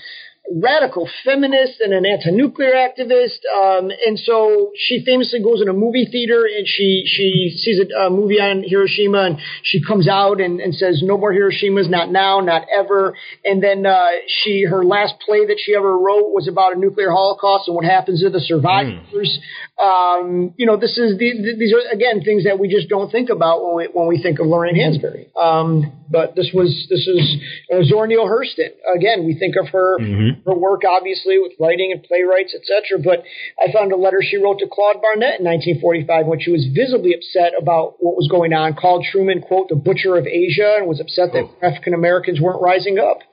radical 0.53 1.09
feminist 1.25 1.81
and 1.81 1.93
an 1.95 2.05
anti-nuclear 2.05 2.73
activist. 2.73 3.39
Um, 3.49 3.91
and 4.07 4.19
so 4.19 4.73
she 4.77 5.03
famously 5.05 5.43
goes 5.43 5.63
in 5.63 5.69
a 5.69 5.73
movie 5.73 6.07
theater 6.11 6.45
and 6.45 6.67
she, 6.67 7.05
she 7.07 7.55
sees 7.57 7.81
a, 7.81 8.07
a 8.07 8.11
movie 8.11 8.41
on 8.41 8.63
Hiroshima 8.67 9.23
and 9.23 9.39
she 9.63 9.83
comes 9.83 10.07
out 10.07 10.41
and, 10.41 10.61
and 10.61 10.75
says, 10.75 11.01
no 11.03 11.17
more 11.17 11.33
Hiroshimas, 11.33 11.89
not 11.89 12.11
now, 12.11 12.41
not 12.41 12.67
ever. 12.77 13.17
And 13.45 13.63
then, 13.63 13.87
uh, 13.87 14.09
she, 14.29 14.65
her 14.69 14.85
last 14.85 15.15
play 15.25 15.47
that 15.47 15.59
she 15.59 15.75
ever 15.75 15.97
wrote 15.97 16.31
was 16.33 16.47
about 16.47 16.77
a 16.77 16.79
nuclear 16.79 17.11
holocaust 17.11 17.69
and 17.69 17.75
what 17.75 17.85
happens 17.85 18.23
to 18.23 18.31
the 18.31 18.41
survivors. 18.41 19.39
Um, 19.75 20.55
you 20.57 20.67
know, 20.67 20.77
this 20.77 20.97
is 20.99 21.19
the, 21.19 21.35
the, 21.35 21.59
these 21.59 21.75
are 21.75 21.83
again 21.91 22.23
things 22.23 22.45
that 22.45 22.61
we 22.61 22.69
just 22.69 22.89
don't 22.89 23.11
think 23.11 23.29
about 23.29 23.67
when 23.67 23.75
we, 23.75 23.85
when 23.93 24.07
we 24.07 24.23
think 24.23 24.39
of 24.39 24.47
Lorraine 24.47 24.79
Hansberry. 24.79 25.35
Um, 25.35 25.91
but 26.09 26.37
this 26.37 26.51
was 26.55 26.71
this 26.89 27.03
is 27.03 27.43
uh, 27.75 27.83
Zora 27.83 28.07
Neale 28.07 28.31
Hurston. 28.31 28.71
Again, 28.95 29.27
we 29.27 29.35
think 29.35 29.57
of 29.57 29.67
her 29.75 29.99
mm-hmm. 29.99 30.49
her 30.49 30.55
work 30.55 30.83
obviously 30.87 31.41
with 31.41 31.53
writing 31.59 31.91
and 31.91 32.05
playwrights, 32.05 32.55
etc. 32.55 33.03
But 33.03 33.25
I 33.59 33.73
found 33.73 33.91
a 33.91 33.97
letter 33.97 34.23
she 34.23 34.37
wrote 34.37 34.61
to 34.61 34.69
Claude 34.71 35.03
Barnett 35.03 35.41
in 35.41 35.47
1945 35.47 36.27
when 36.27 36.39
she 36.39 36.53
was 36.53 36.71
visibly 36.71 37.11
upset 37.15 37.59
about 37.59 37.97
what 37.99 38.15
was 38.15 38.29
going 38.31 38.53
on. 38.53 38.75
Called 38.75 39.05
Truman 39.11 39.43
quote 39.43 39.71
the 39.71 39.77
butcher 39.77 40.17
of 40.17 40.29
Asia 40.29 40.79
and 40.79 40.87
was 40.87 41.01
upset 41.01 41.33
that 41.33 41.51
oh. 41.51 41.67
African 41.67 41.95
Americans 41.95 42.41
weren't 42.41 42.63
rising 42.63 43.01
up. 43.01 43.27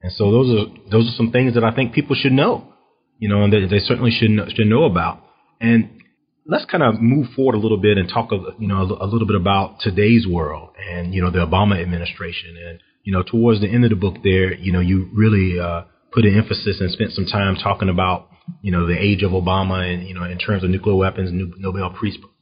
And 0.00 0.12
so 0.12 0.32
those 0.32 0.48
are 0.48 0.66
those 0.88 1.12
are 1.12 1.16
some 1.16 1.30
things 1.30 1.52
that 1.60 1.64
I 1.64 1.74
think 1.74 1.92
people 1.92 2.16
should 2.16 2.32
know, 2.32 2.72
you 3.18 3.28
know, 3.28 3.44
and 3.44 3.52
they, 3.52 3.66
they 3.66 3.84
certainly 3.84 4.10
should 4.10 4.30
know, 4.30 4.48
should 4.48 4.66
know 4.66 4.84
about. 4.84 5.23
And 5.64 6.02
let's 6.46 6.64
kind 6.66 6.82
of 6.82 7.00
move 7.00 7.28
forward 7.34 7.54
a 7.54 7.58
little 7.58 7.78
bit 7.78 7.96
and 7.96 8.08
talk, 8.08 8.30
you 8.30 8.68
know, 8.68 8.76
a, 8.76 9.04
a 9.04 9.08
little 9.08 9.26
bit 9.26 9.36
about 9.36 9.80
today's 9.80 10.26
world 10.26 10.70
and 10.90 11.14
you 11.14 11.22
know 11.22 11.30
the 11.30 11.38
Obama 11.38 11.80
administration. 11.80 12.56
And 12.56 12.80
you 13.02 13.12
know, 13.12 13.22
towards 13.22 13.60
the 13.60 13.68
end 13.68 13.84
of 13.84 13.90
the 13.90 13.96
book, 13.96 14.16
there, 14.22 14.54
you 14.54 14.72
know, 14.72 14.80
you 14.80 15.08
really 15.12 15.58
uh, 15.58 15.84
put 16.12 16.24
an 16.24 16.36
emphasis 16.36 16.80
and 16.80 16.90
spent 16.90 17.12
some 17.12 17.26
time 17.26 17.56
talking 17.56 17.88
about 17.88 18.28
you 18.60 18.72
know 18.72 18.86
the 18.86 18.96
age 18.96 19.22
of 19.22 19.32
Obama 19.32 19.92
and 19.92 20.06
you 20.06 20.14
know 20.14 20.24
in 20.24 20.38
terms 20.38 20.64
of 20.64 20.70
nuclear 20.70 20.96
weapons, 20.96 21.30
Nobel 21.32 21.94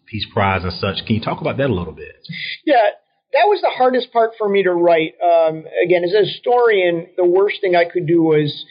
Peace 0.07 0.26
Prize 0.33 0.62
and 0.64 0.73
such. 0.75 1.07
Can 1.07 1.17
you 1.17 1.23
talk 1.23 1.41
about 1.41 1.57
that 1.59 1.71
a 1.71 1.75
little 1.75 1.95
bit? 1.95 2.17
Yeah, 2.64 2.91
that 3.33 3.47
was 3.47 3.61
the 3.62 3.71
hardest 3.71 4.12
part 4.12 4.33
for 4.37 4.49
me 4.49 4.62
to 4.64 4.73
write. 4.73 5.14
Um, 5.23 5.64
again, 5.85 6.05
as 6.05 6.12
a 6.12 6.26
historian, 6.26 7.09
the 7.17 7.25
worst 7.25 7.61
thing 7.61 7.76
I 7.76 7.85
could 7.85 8.07
do 8.07 8.23
was 8.23 8.64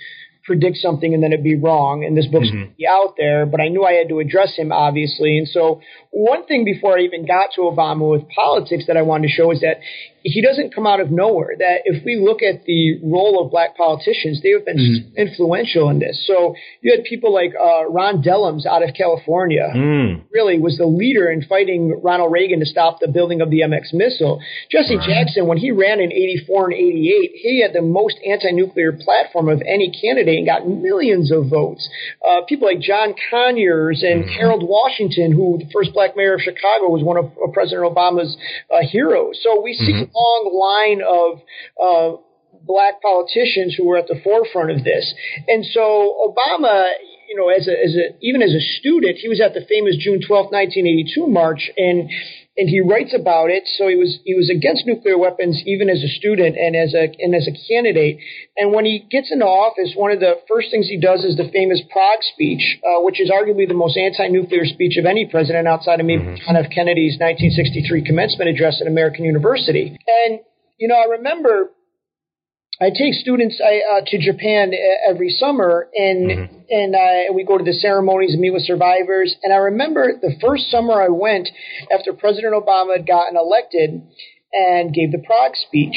predict 0.43 0.77
something 0.77 1.13
and 1.13 1.21
then 1.21 1.33
it'd 1.33 1.43
be 1.43 1.55
wrong. 1.55 2.03
And 2.03 2.17
this 2.17 2.27
book's 2.27 2.47
mm-hmm. 2.49 2.73
be 2.77 2.87
out 2.87 3.15
there, 3.17 3.45
but 3.45 3.61
I 3.61 3.67
knew 3.67 3.83
I 3.83 3.93
had 3.93 4.09
to 4.09 4.19
address 4.19 4.55
him, 4.55 4.71
obviously. 4.71 5.37
And 5.37 5.47
so 5.47 5.81
one 6.09 6.45
thing 6.45 6.65
before 6.65 6.97
I 6.97 7.01
even 7.01 7.25
got 7.25 7.49
to 7.55 7.61
Obama 7.61 8.09
with 8.09 8.27
politics 8.29 8.85
that 8.87 8.97
I 8.97 9.03
wanted 9.03 9.27
to 9.27 9.33
show 9.33 9.51
is 9.51 9.61
that 9.61 9.79
he 10.23 10.41
doesn't 10.41 10.73
come 10.73 10.85
out 10.85 10.99
of 10.99 11.11
nowhere. 11.11 11.55
That 11.57 11.81
if 11.85 12.03
we 12.05 12.15
look 12.15 12.41
at 12.41 12.65
the 12.65 12.99
role 13.03 13.43
of 13.43 13.51
black 13.51 13.75
politicians, 13.75 14.41
they 14.41 14.51
have 14.51 14.65
been 14.65 14.77
mm. 14.77 15.15
influential 15.15 15.89
in 15.89 15.99
this. 15.99 16.23
So 16.27 16.55
you 16.81 16.93
had 16.95 17.03
people 17.05 17.33
like 17.33 17.53
uh, 17.55 17.89
Ron 17.89 18.21
Dellums 18.21 18.65
out 18.65 18.87
of 18.87 18.93
California, 18.95 19.67
mm. 19.75 20.21
really 20.31 20.59
was 20.59 20.77
the 20.77 20.85
leader 20.85 21.29
in 21.29 21.43
fighting 21.43 21.99
Ronald 22.03 22.31
Reagan 22.31 22.59
to 22.59 22.65
stop 22.65 22.99
the 22.99 23.07
building 23.07 23.41
of 23.41 23.49
the 23.49 23.61
MX 23.61 23.93
missile. 23.93 24.41
Jesse 24.69 24.97
right. 24.97 25.07
Jackson, 25.07 25.47
when 25.47 25.57
he 25.57 25.71
ran 25.71 25.99
in 25.99 26.11
84 26.11 26.65
and 26.65 26.73
88, 26.73 27.31
he 27.33 27.61
had 27.61 27.73
the 27.73 27.81
most 27.81 28.17
anti-nuclear 28.25 28.93
platform 28.93 29.49
of 29.49 29.61
any 29.65 29.91
candidate 29.91 30.37
and 30.37 30.45
got 30.45 30.67
millions 30.67 31.31
of 31.31 31.49
votes. 31.49 31.89
Uh, 32.25 32.41
people 32.47 32.67
like 32.67 32.79
John 32.79 33.15
Conyers 33.29 34.03
and 34.03 34.25
mm. 34.25 34.37
Harold 34.37 34.63
Washington, 34.63 35.31
who 35.31 35.57
the 35.57 35.69
first 35.73 35.93
black 35.93 36.15
mayor 36.15 36.35
of 36.35 36.41
Chicago 36.41 36.89
was 36.89 37.03
one 37.03 37.17
of 37.17 37.25
uh, 37.25 37.49
President 37.53 37.89
Obama's 37.89 38.37
uh, 38.69 38.85
heroes. 38.85 39.39
So 39.41 39.61
we 39.61 39.73
see 39.73 39.93
mm-hmm 39.93 40.10
long 40.13 40.41
line 40.53 41.01
of 41.07 41.41
uh, 41.81 42.17
black 42.63 43.01
politicians 43.01 43.75
who 43.75 43.87
were 43.87 43.97
at 43.97 44.07
the 44.07 44.19
forefront 44.23 44.71
of 44.71 44.83
this. 44.83 45.13
And 45.47 45.65
so 45.65 46.33
Obama, 46.33 46.89
you 47.31 47.39
know, 47.39 47.47
as 47.47 47.63
a, 47.63 47.71
as 47.71 47.95
a 47.95 48.11
even 48.19 48.43
as 48.43 48.51
a 48.51 48.59
student, 48.59 49.15
he 49.15 49.31
was 49.31 49.39
at 49.39 49.55
the 49.55 49.63
famous 49.63 49.95
June 49.95 50.19
12, 50.19 50.51
1982 50.51 51.31
march, 51.31 51.71
and 51.79 52.11
and 52.59 52.67
he 52.67 52.83
writes 52.83 53.15
about 53.15 53.47
it. 53.47 53.63
So 53.79 53.87
he 53.87 53.95
was 53.95 54.19
he 54.27 54.35
was 54.35 54.51
against 54.51 54.83
nuclear 54.83 55.17
weapons 55.17 55.63
even 55.63 55.87
as 55.87 56.03
a 56.03 56.11
student 56.11 56.59
and 56.59 56.75
as 56.75 56.91
a 56.91 57.07
and 57.23 57.31
as 57.31 57.47
a 57.47 57.55
candidate. 57.55 58.19
And 58.59 58.75
when 58.75 58.83
he 58.83 59.07
gets 59.07 59.31
into 59.31 59.47
office, 59.47 59.95
one 59.95 60.11
of 60.11 60.19
the 60.19 60.43
first 60.51 60.75
things 60.75 60.91
he 60.91 60.99
does 60.99 61.23
is 61.23 61.39
the 61.39 61.47
famous 61.55 61.79
Prague 61.87 62.19
speech, 62.35 62.83
uh, 62.83 62.99
which 62.99 63.23
is 63.23 63.31
arguably 63.31 63.63
the 63.63 63.79
most 63.79 63.95
anti-nuclear 63.95 64.67
speech 64.67 64.99
of 64.99 65.07
any 65.07 65.23
president 65.23 65.71
outside 65.71 66.03
of 66.03 66.05
maybe 66.05 66.27
mm-hmm. 66.27 66.43
John 66.43 66.59
F. 66.59 66.67
Kennedy's 66.67 67.15
1963 67.15 68.03
commencement 68.03 68.51
address 68.51 68.83
at 68.83 68.91
American 68.91 69.23
University. 69.23 69.95
And 70.27 70.43
you 70.75 70.91
know, 70.91 70.99
I 70.99 71.15
remember 71.15 71.71
I 72.81 72.89
take 72.89 73.13
students 73.13 73.61
uh, 73.61 74.01
to 74.07 74.17
Japan 74.17 74.71
every 75.07 75.29
summer, 75.37 75.87
and 75.93 76.31
mm-hmm. 76.31 76.55
and 76.69 76.95
uh, 76.95 77.33
we 77.33 77.43
go 77.43 77.57
to 77.57 77.63
the 77.63 77.73
ceremonies 77.73 78.31
and 78.33 78.41
meet 78.41 78.49
with 78.49 78.63
survivors. 78.63 79.35
And 79.43 79.53
I 79.53 79.57
remember 79.57 80.13
the 80.19 80.35
first 80.41 80.71
summer 80.71 80.99
I 80.99 81.09
went 81.09 81.47
after 81.93 82.11
President 82.11 82.55
Obama 82.55 82.97
had 82.97 83.05
gotten 83.05 83.37
elected 83.37 84.01
and 84.51 84.93
gave 84.93 85.11
the 85.11 85.19
Prague 85.19 85.53
speech, 85.67 85.95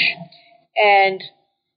and 0.77 1.23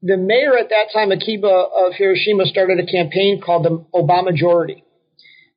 the 0.01 0.17
mayor 0.17 0.57
at 0.57 0.69
that 0.69 0.91
time, 0.93 1.11
Akiba 1.11 1.47
of 1.47 1.93
Hiroshima, 1.95 2.45
started 2.45 2.79
a 2.79 2.85
campaign 2.85 3.41
called 3.43 3.63
the 3.63 3.85
Obama 3.95 4.25
Majority. 4.25 4.83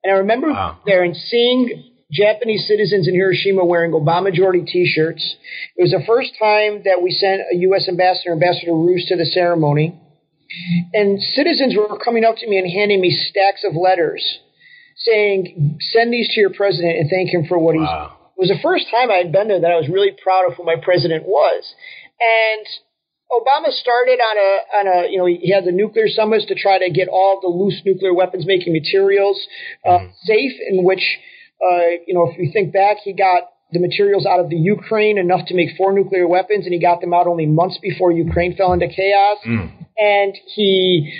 And 0.02 0.14
I 0.14 0.18
remember 0.18 0.48
wow. 0.50 0.78
there 0.86 1.02
and 1.02 1.14
seeing 1.14 1.89
Japanese 2.10 2.66
citizens 2.66 3.06
in 3.06 3.14
Hiroshima 3.14 3.64
wearing 3.64 3.92
Obama 3.92 4.24
majority 4.24 4.64
T-shirts. 4.66 5.36
It 5.76 5.82
was 5.82 5.92
the 5.92 6.04
first 6.06 6.32
time 6.38 6.82
that 6.84 7.02
we 7.02 7.10
sent 7.10 7.42
a 7.52 7.56
U.S. 7.70 7.88
ambassador, 7.88 8.32
Ambassador 8.32 8.72
Roos, 8.72 9.06
to 9.08 9.16
the 9.16 9.26
ceremony, 9.26 9.98
and 10.92 11.20
citizens 11.22 11.76
were 11.76 11.98
coming 11.98 12.24
up 12.24 12.36
to 12.38 12.48
me 12.48 12.58
and 12.58 12.70
handing 12.70 13.00
me 13.00 13.10
stacks 13.10 13.64
of 13.64 13.76
letters 13.76 14.22
saying, 14.96 15.78
"Send 15.80 16.12
these 16.12 16.28
to 16.34 16.40
your 16.40 16.50
president 16.50 16.98
and 16.98 17.10
thank 17.10 17.30
him 17.30 17.46
for 17.46 17.58
what 17.58 17.76
wow. 17.76 17.80
he's." 17.80 18.48
It 18.48 18.48
was 18.48 18.56
the 18.56 18.62
first 18.62 18.86
time 18.90 19.10
I 19.10 19.16
had 19.16 19.32
been 19.32 19.48
there 19.48 19.60
that 19.60 19.70
I 19.70 19.76
was 19.76 19.88
really 19.88 20.12
proud 20.22 20.48
of 20.48 20.56
who 20.56 20.64
my 20.64 20.76
president 20.82 21.24
was, 21.24 21.74
and 22.18 22.66
Obama 23.30 23.70
started 23.70 24.18
on 24.18 24.36
a 24.36 24.50
on 24.78 24.86
a 24.88 25.10
you 25.10 25.18
know 25.18 25.26
he 25.26 25.52
had 25.52 25.64
the 25.64 25.72
nuclear 25.72 26.08
summits 26.08 26.46
to 26.46 26.54
try 26.54 26.78
to 26.78 26.90
get 26.90 27.08
all 27.08 27.40
the 27.40 27.48
loose 27.48 27.80
nuclear 27.84 28.12
weapons 28.12 28.46
making 28.46 28.72
materials 28.72 29.38
uh, 29.86 29.98
mm. 29.98 30.12
safe, 30.24 30.52
in 30.68 30.82
which 30.84 31.04
uh, 31.62 32.02
you 32.06 32.14
know, 32.14 32.30
if 32.30 32.38
you 32.38 32.50
think 32.52 32.72
back, 32.72 32.98
he 33.04 33.12
got 33.12 33.44
the 33.72 33.78
materials 33.78 34.26
out 34.26 34.40
of 34.40 34.50
the 34.50 34.56
Ukraine 34.56 35.18
enough 35.18 35.46
to 35.46 35.54
make 35.54 35.76
four 35.76 35.92
nuclear 35.92 36.26
weapons, 36.26 36.64
and 36.64 36.74
he 36.74 36.80
got 36.80 37.00
them 37.00 37.14
out 37.14 37.26
only 37.26 37.46
months 37.46 37.78
before 37.80 38.10
Ukraine 38.10 38.56
fell 38.56 38.72
into 38.72 38.88
chaos. 38.88 39.38
Mm. 39.46 39.72
And 39.96 40.34
he 40.54 41.12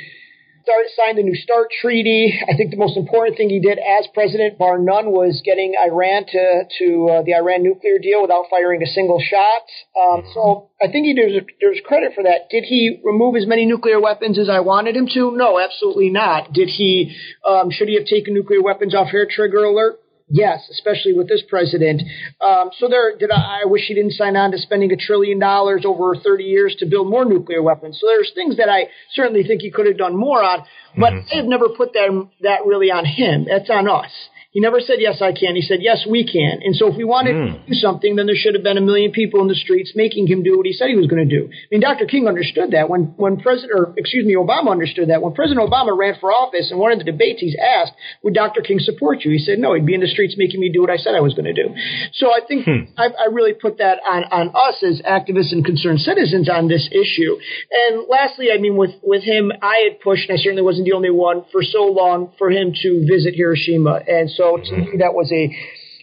started 0.62 0.90
signed 0.96 1.18
the 1.18 1.22
New 1.22 1.34
START 1.34 1.68
treaty. 1.80 2.38
I 2.48 2.56
think 2.56 2.70
the 2.70 2.76
most 2.76 2.96
important 2.96 3.36
thing 3.36 3.50
he 3.50 3.60
did 3.60 3.78
as 3.78 4.06
president, 4.14 4.58
bar 4.58 4.78
none, 4.78 5.10
was 5.10 5.42
getting 5.44 5.74
Iran 5.74 6.24
to 6.26 6.62
to 6.78 7.08
uh, 7.08 7.22
the 7.22 7.34
Iran 7.34 7.62
nuclear 7.62 7.98
deal 7.98 8.22
without 8.22 8.46
firing 8.50 8.82
a 8.82 8.86
single 8.86 9.20
shot. 9.20 9.62
Um, 9.98 10.24
so 10.34 10.70
I 10.80 10.90
think 10.90 11.06
he 11.06 11.14
deserves, 11.14 11.46
deserves 11.60 11.80
credit 11.84 12.12
for 12.14 12.24
that. 12.24 12.50
Did 12.50 12.64
he 12.64 13.00
remove 13.04 13.36
as 13.36 13.46
many 13.46 13.66
nuclear 13.66 14.00
weapons 14.00 14.38
as 14.38 14.48
I 14.48 14.60
wanted 14.60 14.96
him 14.96 15.08
to? 15.14 15.36
No, 15.36 15.58
absolutely 15.58 16.10
not. 16.10 16.52
Did 16.52 16.68
he? 16.68 17.16
Um, 17.48 17.70
should 17.70 17.88
he 17.88 17.96
have 17.96 18.06
taken 18.06 18.34
nuclear 18.34 18.62
weapons 18.62 18.94
off 18.94 19.08
hair 19.08 19.26
trigger 19.28 19.64
alert? 19.64 20.00
Yes, 20.32 20.68
especially 20.70 21.12
with 21.12 21.28
this 21.28 21.42
president. 21.48 22.02
Um, 22.40 22.70
so 22.78 22.88
there, 22.88 23.16
did 23.18 23.32
I, 23.32 23.62
I 23.62 23.64
wish 23.66 23.82
he 23.88 23.94
didn't 23.94 24.12
sign 24.12 24.36
on 24.36 24.52
to 24.52 24.58
spending 24.58 24.92
a 24.92 24.96
trillion 24.96 25.40
dollars 25.40 25.82
over 25.84 26.14
30 26.14 26.44
years 26.44 26.76
to 26.78 26.86
build 26.86 27.10
more 27.10 27.24
nuclear 27.24 27.62
weapons. 27.62 27.98
So 28.00 28.06
there's 28.06 28.30
things 28.32 28.56
that 28.58 28.68
I 28.68 28.88
certainly 29.12 29.42
think 29.42 29.60
he 29.60 29.72
could 29.72 29.86
have 29.86 29.98
done 29.98 30.16
more 30.16 30.42
on, 30.42 30.64
but 30.96 31.12
mm-hmm. 31.12 31.38
I've 31.38 31.46
never 31.46 31.68
put 31.68 31.94
that 31.94 32.28
that 32.42 32.64
really 32.64 32.92
on 32.92 33.04
him. 33.04 33.46
That's 33.48 33.68
on 33.70 33.88
us. 33.88 34.10
He 34.50 34.58
never 34.58 34.80
said, 34.80 34.96
yes, 34.98 35.22
I 35.22 35.30
can. 35.30 35.54
He 35.54 35.62
said, 35.62 35.78
yes, 35.80 36.04
we 36.10 36.26
can. 36.26 36.58
And 36.64 36.74
so 36.74 36.90
if 36.90 36.96
we 36.96 37.04
wanted 37.04 37.36
mm. 37.36 37.52
to 37.54 37.70
do 37.70 37.74
something, 37.74 38.16
then 38.16 38.26
there 38.26 38.34
should 38.34 38.54
have 38.54 38.64
been 38.64 38.78
a 38.78 38.80
million 38.82 39.12
people 39.12 39.40
in 39.42 39.46
the 39.46 39.54
streets 39.54 39.92
making 39.94 40.26
him 40.26 40.42
do 40.42 40.56
what 40.56 40.66
he 40.66 40.72
said 40.72 40.88
he 40.88 40.96
was 40.96 41.06
going 41.06 41.22
to 41.22 41.30
do. 41.30 41.46
I 41.46 41.66
mean, 41.70 41.80
Dr. 41.80 42.06
King 42.06 42.26
understood 42.26 42.72
that 42.72 42.90
when, 42.90 43.14
when 43.14 43.38
President, 43.38 43.70
or 43.70 43.94
excuse 43.96 44.26
me, 44.26 44.34
Obama 44.34 44.72
understood 44.72 45.10
that. 45.10 45.22
When 45.22 45.34
President 45.34 45.62
Obama 45.62 45.96
ran 45.96 46.16
for 46.18 46.32
office 46.32 46.72
and 46.72 46.80
one 46.80 46.90
of 46.90 46.98
the 46.98 47.04
debates 47.04 47.40
he's 47.40 47.54
asked, 47.54 47.92
would 48.24 48.34
Dr. 48.34 48.60
King 48.60 48.80
support 48.80 49.22
you? 49.22 49.30
He 49.30 49.38
said, 49.38 49.60
no, 49.60 49.74
he'd 49.74 49.86
be 49.86 49.94
in 49.94 50.00
the 50.00 50.10
streets 50.10 50.34
making 50.36 50.58
me 50.58 50.68
do 50.72 50.80
what 50.80 50.90
I 50.90 50.96
said 50.96 51.14
I 51.14 51.20
was 51.20 51.34
going 51.34 51.46
to 51.46 51.54
do. 51.54 51.70
So 52.14 52.34
I 52.34 52.40
think 52.42 52.64
hmm. 52.64 52.90
I, 52.98 53.06
I 53.06 53.30
really 53.30 53.54
put 53.54 53.78
that 53.78 54.02
on, 54.02 54.24
on 54.34 54.48
us 54.50 54.82
as 54.82 55.00
activists 55.06 55.52
and 55.52 55.64
concerned 55.64 56.00
citizens 56.00 56.48
on 56.50 56.66
this 56.66 56.90
issue. 56.90 57.38
And 57.70 58.02
lastly, 58.10 58.48
I 58.52 58.58
mean, 58.58 58.76
with, 58.76 58.98
with 59.04 59.22
him, 59.22 59.52
I 59.62 59.86
had 59.86 60.00
pushed, 60.00 60.28
and 60.28 60.36
I 60.36 60.42
certainly 60.42 60.66
wasn't 60.66 60.86
the 60.86 60.98
only 60.98 61.10
one 61.10 61.44
for 61.52 61.62
so 61.62 61.86
long 61.86 62.32
for 62.36 62.50
him 62.50 62.74
to 62.82 63.06
visit 63.06 63.36
Hiroshima. 63.36 64.02
And 64.08 64.28
so 64.39 64.39
so 64.40 64.56
to 64.56 64.76
me, 64.76 64.96
that 64.98 65.12
was 65.12 65.30
a 65.32 65.54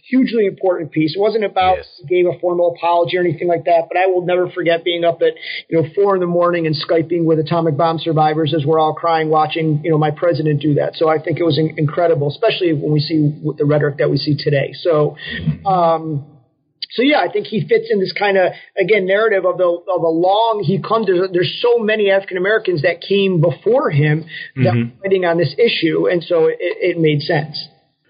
hugely 0.08 0.46
important 0.46 0.90
piece. 0.90 1.14
It 1.16 1.20
wasn't 1.20 1.44
about 1.44 1.78
yes. 1.78 1.86
gave 2.08 2.26
a 2.26 2.38
formal 2.40 2.74
apology 2.76 3.18
or 3.18 3.20
anything 3.20 3.48
like 3.48 3.64
that, 3.64 3.88
but 3.88 3.98
I 3.98 4.06
will 4.06 4.24
never 4.24 4.48
forget 4.50 4.84
being 4.84 5.04
up 5.04 5.20
at 5.22 5.34
you 5.68 5.82
know 5.82 5.88
four 5.94 6.14
in 6.14 6.20
the 6.20 6.26
morning 6.26 6.66
and 6.66 6.74
skyping 6.74 7.24
with 7.24 7.38
atomic 7.38 7.76
bomb 7.76 7.98
survivors 7.98 8.54
as 8.54 8.64
we're 8.64 8.78
all 8.78 8.94
crying, 8.94 9.28
watching 9.28 9.82
you 9.84 9.90
know 9.90 9.98
my 9.98 10.10
president 10.10 10.62
do 10.62 10.74
that. 10.74 10.94
So 10.94 11.08
I 11.08 11.18
think 11.18 11.38
it 11.38 11.44
was 11.44 11.58
incredible, 11.58 12.28
especially 12.28 12.72
when 12.72 12.92
we 12.92 13.00
see 13.00 13.18
the 13.58 13.64
rhetoric 13.64 13.98
that 13.98 14.10
we 14.10 14.16
see 14.16 14.36
today. 14.36 14.72
So. 14.74 15.16
Um, 15.66 16.34
so 16.90 17.02
yeah, 17.02 17.18
I 17.18 17.30
think 17.30 17.46
he 17.46 17.60
fits 17.68 17.88
in 17.90 18.00
this 18.00 18.14
kind 18.18 18.38
of 18.38 18.52
again 18.80 19.06
narrative 19.06 19.44
of 19.44 19.58
the 19.58 19.64
of 19.64 20.02
a 20.02 20.08
long 20.08 20.62
he 20.64 20.80
comes. 20.80 21.06
There's, 21.06 21.30
there's 21.32 21.58
so 21.60 21.78
many 21.78 22.10
African 22.10 22.38
Americans 22.38 22.80
that 22.80 23.02
came 23.02 23.42
before 23.42 23.90
him 23.90 24.24
that 24.56 24.62
mm-hmm. 24.62 24.96
were 24.96 25.02
fighting 25.02 25.24
on 25.26 25.36
this 25.36 25.54
issue, 25.58 26.08
and 26.08 26.24
so 26.24 26.46
it, 26.46 26.56
it 26.58 26.98
made 26.98 27.20
sense. 27.20 27.62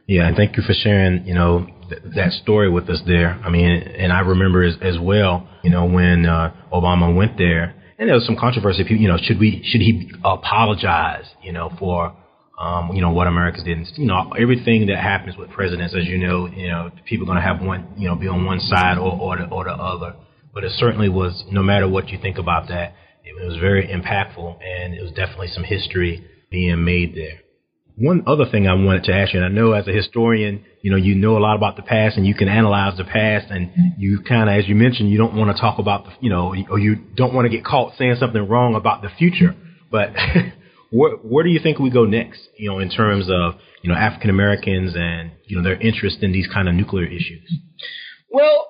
Yeah, 0.09 0.27
and 0.27 0.35
thank 0.35 0.57
you 0.57 0.63
for 0.63 0.73
sharing, 0.73 1.27
you 1.27 1.35
know, 1.35 1.67
th- 1.91 2.01
that 2.17 2.33
story 2.33 2.71
with 2.71 2.89
us 2.89 3.03
there. 3.07 3.39
I 3.45 3.51
mean, 3.51 3.67
and 3.69 4.11
I 4.11 4.21
remember 4.21 4.63
as, 4.65 4.75
as 4.81 4.99
well, 4.99 5.47
you 5.63 5.69
know, 5.69 5.85
when 5.85 6.25
uh, 6.25 6.55
Obama 6.73 7.15
went 7.15 7.37
there, 7.37 7.75
and 7.99 8.09
there 8.09 8.15
was 8.15 8.25
some 8.25 8.37
controversy. 8.37 8.85
You 8.89 9.07
know, 9.07 9.19
should 9.21 9.39
we 9.39 9.63
should 9.67 9.83
he 9.83 10.11
apologize, 10.25 11.27
you 11.43 11.53
know, 11.53 11.71
for 11.79 12.17
um, 12.59 12.93
you 12.95 13.03
know 13.03 13.11
what 13.11 13.27
Americans 13.27 13.65
did? 13.65 13.87
You 13.99 14.07
know, 14.07 14.33
everything 14.33 14.87
that 14.87 14.97
happens 14.97 15.37
with 15.37 15.51
presidents, 15.51 15.95
as 15.95 16.07
you 16.07 16.17
know, 16.17 16.47
you 16.47 16.69
know, 16.69 16.91
people 17.05 17.27
are 17.27 17.35
going 17.35 17.43
to 17.43 17.47
have 17.47 17.61
one, 17.61 17.87
you 17.99 18.09
know, 18.09 18.15
be 18.15 18.29
on 18.29 18.47
one 18.47 18.61
side 18.61 18.97
or 18.97 19.13
or 19.13 19.37
the, 19.37 19.45
or 19.51 19.65
the 19.65 19.73
other. 19.73 20.17
But 20.55 20.65
it 20.65 20.73
certainly 20.79 21.11
was, 21.11 21.45
no 21.53 21.63
matter 21.63 21.87
what 21.87 22.09
you 22.09 22.19
think 22.19 22.39
about 22.39 22.69
that, 22.69 22.95
it 23.25 23.35
was 23.47 23.59
very 23.61 23.87
impactful, 23.87 24.59
and 24.65 24.95
it 24.95 25.03
was 25.03 25.11
definitely 25.11 25.49
some 25.49 25.65
history 25.65 26.27
being 26.51 26.83
made 26.83 27.15
there 27.15 27.41
one 28.01 28.23
other 28.27 28.47
thing 28.49 28.69
I 28.69 28.75
wanted 28.75 29.05
to 29.05 29.13
ask 29.13 29.35
you, 29.35 29.43
and 29.43 29.47
I 29.47 29.49
know 29.49 29.73
as 29.73 29.89
a 29.89 29.93
historian, 29.93 30.65
you 30.83 30.91
know, 30.91 30.97
you 30.97 31.17
know 31.17 31.37
a 31.37 31.41
lot 31.41 31.57
about 31.57 31.77
the 31.77 31.83
past 31.83 32.17
and 32.17 32.27
you 32.27 32.35
can 32.35 32.49
analyze 32.49 32.97
the 32.97 33.05
past 33.05 33.47
and 33.51 33.71
you 33.99 34.21
kind 34.21 34.49
of, 34.49 34.57
as 34.57 34.69
you 34.69 34.77
mentioned, 34.77 35.11
you 35.11 35.19
don't 35.19 35.35
want 35.35 35.55
to 35.55 35.61
talk 35.61 35.79
about 35.79 36.05
the, 36.05 36.11
you 36.21 36.31
know, 36.31 36.55
or 36.71 36.79
you 36.79 36.97
don't 37.17 37.35
want 37.35 37.47
to 37.47 37.49
get 37.51 37.65
caught 37.65 37.95
saying 37.99 38.17
something 38.21 38.47
wrong 38.47 38.77
about 38.77 39.03
the 39.03 39.09
future. 39.19 39.55
But 39.91 40.13
where, 40.91 41.17
where 41.17 41.43
do 41.43 41.51
you 41.51 41.59
think 41.61 41.79
we 41.81 41.91
go 41.91 42.05
next, 42.05 42.41
you 42.57 42.71
know, 42.71 42.79
in 42.79 42.89
terms 42.89 43.29
of, 43.29 43.55
you 43.83 43.91
know, 43.91 43.97
African 43.97 44.31
Americans 44.31 44.93
and, 44.95 45.33
you 45.47 45.57
know, 45.57 45.65
their 45.65 45.81
interest 45.81 46.19
in 46.23 46.33
these 46.33 46.47
kind 46.47 46.69
of 46.69 46.75
nuclear 46.75 47.07
issues? 47.07 47.53
Well, 48.31 48.68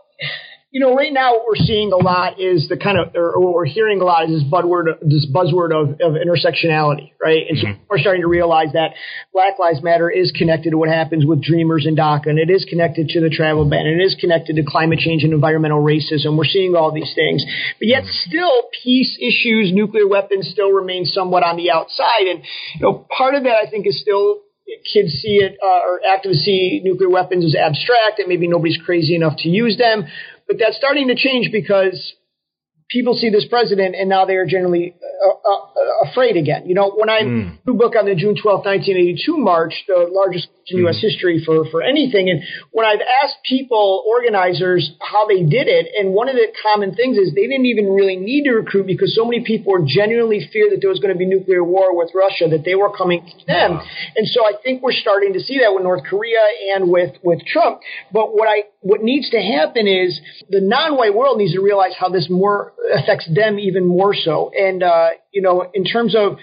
you 0.71 0.81
know, 0.81 0.95
right 0.95 1.13
now 1.13 1.33
what 1.33 1.45
we're 1.49 1.65
seeing 1.65 1.93
a 1.93 1.97
lot 1.97 2.39
is 2.39 2.69
the 2.69 2.77
kind 2.77 2.99
of, 2.99 3.15
or 3.15 3.41
what 3.41 3.55
we're 3.55 3.65
hearing 3.65 4.03
a 4.03 4.05
lot 4.05 4.29
is 4.29 4.43
this 4.43 4.53
buzzword, 4.53 5.01
this 5.01 5.27
buzzword 5.33 5.73
of, 5.73 5.97
of 6.01 6.13
intersectionality, 6.21 7.13
right? 7.21 7.49
And 7.49 7.57
mm-hmm. 7.57 7.81
so 7.81 7.87
we're 7.89 7.99
starting 7.99 8.21
to 8.21 8.29
realize 8.29 8.73
that 8.75 8.93
Black 9.33 9.59
Lives 9.59 9.83
Matter 9.83 10.11
is 10.11 10.31
connected 10.31 10.71
to 10.71 10.77
what 10.77 10.91
happens 10.91 11.25
with 11.25 11.43
Dreamers 11.43 11.87
in 11.87 11.97
DACA, 11.97 12.27
and 12.27 12.39
it 12.39 12.51
is 12.51 12.67
connected 12.69 13.09
to 13.11 13.21
the 13.21 13.31
travel 13.31 13.65
ban, 13.65 13.87
and 13.87 13.99
it 13.99 14.05
is 14.05 14.15
connected 14.21 14.57
to 14.57 14.63
climate 14.63 14.99
change 14.99 15.25
and 15.25 15.33
environmental 15.33 15.83
racism. 15.83 16.37
We're 16.37 16.45
seeing 16.45 16.77
all 16.77 16.93
these 16.93 17.15
things, 17.15 17.45
but 17.79 17.89
yet 17.89 18.05
still 18.05 18.69
peace 18.85 19.17
issues, 19.17 19.73
nuclear 19.73 20.07
weapons 20.07 20.51
still 20.53 20.73
remain 20.73 21.07
somewhat 21.07 21.45
on 21.45 21.57
the 21.57 21.71
outside, 21.71 22.29
and 22.29 22.45
you 22.75 22.81
know, 22.83 23.07
part 23.17 23.35
of 23.35 23.45
that 23.45 23.57
I 23.57 23.71
think 23.71 23.87
is 23.87 23.99
still 23.99 24.43
kids 24.93 25.13
see 25.23 25.41
it 25.41 25.57
uh, 25.63 25.81
or 25.81 26.01
activists 26.05 26.45
see 26.45 26.83
nuclear 26.85 27.09
weapons 27.09 27.43
as 27.43 27.55
abstract 27.55 28.19
and 28.19 28.29
maybe 28.29 28.47
nobody's 28.47 28.79
crazy 28.85 29.15
enough 29.17 29.33
to 29.39 29.49
use 29.49 29.79
them. 29.79 30.05
But 30.49 30.57
that's 30.59 30.77
starting 30.77 31.09
to 31.09 31.15
change 31.15 31.51
because 31.53 32.15
people 32.89 33.15
see 33.15 33.31
this 33.31 33.47
president 33.49 33.95
and 33.95 34.09
now 34.09 34.25
they 34.25 34.37
are 34.37 34.47
generally 34.47 34.95
uh, 35.25 35.29
uh, 35.29 36.11
afraid 36.11 36.37
again. 36.37 36.67
You 36.67 36.75
know, 36.75 36.91
when 36.91 37.11
I 37.11 37.21
mm. 37.21 37.59
new 37.67 37.75
book 37.75 37.95
on 37.99 38.07
the 38.07 38.15
June 38.15 38.35
12, 38.41 38.65
1982 38.65 39.37
march, 39.37 39.85
the 39.87 40.09
largest 40.11 40.49
in. 40.71 40.79
U.S. 40.79 41.01
history 41.01 41.43
for, 41.45 41.65
for 41.71 41.83
anything. 41.83 42.31
And 42.31 42.43
when 42.71 42.87
I've 42.87 43.01
asked 43.23 43.37
people, 43.45 44.05
organizers, 44.07 44.93
how 45.01 45.27
they 45.27 45.43
did 45.43 45.69
it, 45.69 45.87
and 45.99 46.13
one 46.13 46.29
of 46.29 46.37
the 46.37 46.49
common 46.63 46.95
things 46.95 47.17
is 47.17 47.35
they 47.35 47.47
didn't 47.47 47.67
even 47.67 47.87
really 47.87 48.17
need 48.17 48.45
to 48.45 48.53
recruit 48.53 48.87
because 48.87 49.15
so 49.15 49.25
many 49.25 49.45
people 49.45 49.73
were 49.73 49.85
genuinely 49.87 50.49
fear 50.53 50.69
that 50.71 50.79
there 50.81 50.91
was 50.91 51.01
going 51.01 51.13
to 51.13 51.19
be 51.19 51.27
nuclear 51.27 51.65
war 51.65 51.97
with 51.97 52.11
Russia, 52.15 52.49
that 52.51 52.65
they 52.65 52.75
were 52.75 52.95
coming 52.97 53.25
to 53.27 53.47
them. 53.47 53.81
And 54.17 54.27
so 54.27 54.45
I 54.45 54.53
think 54.63 54.83
we're 54.83 54.93
starting 54.93 55.33
to 55.35 55.41
see 55.41 55.61
that 55.61 55.73
with 55.73 55.83
North 55.83 56.05
Korea 56.05 56.41
and 56.75 56.91
with, 56.91 57.17
with 57.23 57.41
Trump. 57.47 57.81
But 58.13 58.35
what 58.35 58.49
I, 58.49 58.65
what 58.81 59.03
needs 59.03 59.31
to 59.31 59.39
happen 59.39 59.87
is 59.87 60.21
the 60.49 60.61
non-white 60.61 61.15
world 61.15 61.39
needs 61.39 61.55
to 61.55 61.61
realize 61.61 61.93
how 61.99 62.09
this 62.09 62.29
more 62.31 62.73
affects 62.95 63.29
them 63.33 63.59
even 63.59 63.87
more 63.87 64.15
so. 64.15 64.51
And, 64.57 64.83
uh, 64.83 65.09
you 65.33 65.43
know, 65.43 65.71
in 65.75 65.85
terms 65.85 66.15
of 66.17 66.39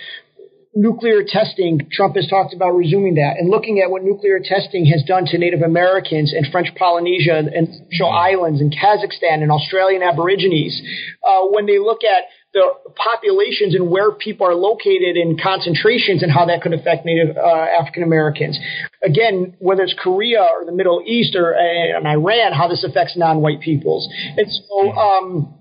nuclear 0.76 1.24
testing, 1.26 1.88
Trump 1.92 2.16
has 2.16 2.28
talked 2.28 2.54
about 2.54 2.72
resuming 2.72 3.16
that 3.16 3.40
and 3.40 3.50
looking 3.50 3.80
at 3.80 3.90
what 3.90 4.04
nuclear 4.04 4.40
testing 4.44 4.86
has 4.86 5.02
done 5.08 5.26
to 5.26 5.38
Native 5.38 5.62
Americans 5.62 6.34
and 6.34 6.46
French 6.52 6.68
Polynesia 6.76 7.38
and 7.38 7.68
Marshall 7.90 8.12
Islands 8.12 8.60
and 8.60 8.76
Kazakhstan 8.76 9.42
and 9.42 9.52
Australian 9.52 10.04
Aborigines. 10.04 10.80
Uh, 11.24 11.48
when 11.50 11.66
they 11.66 11.80
look 11.80 12.04
at 12.04 12.26
the 12.54 12.72
populations 12.96 13.76
and 13.76 13.92
where 13.92 14.14
people 14.14 14.48
are 14.48 14.56
located 14.56 15.18
in 15.18 15.38
concentrations 15.38 16.24
and 16.24 16.32
how 16.32 16.46
that 16.46 16.62
could 16.62 16.74
affect 16.74 17.06
Native 17.06 17.36
uh, 17.36 17.42
African 17.80 18.02
Americans. 18.02 18.58
Again, 19.04 19.56
whether 19.60 19.84
it's 19.84 19.94
Korea 20.02 20.40
or 20.40 20.66
the 20.66 20.72
Middle 20.72 21.04
East 21.06 21.36
or 21.36 21.54
uh, 21.54 22.08
Iran, 22.08 22.54
how 22.54 22.70
this 22.70 22.86
affects 22.86 23.18
non-white 23.18 23.60
peoples. 23.60 24.08
And 24.38 24.48
so, 24.50 24.92
um, 24.94 25.54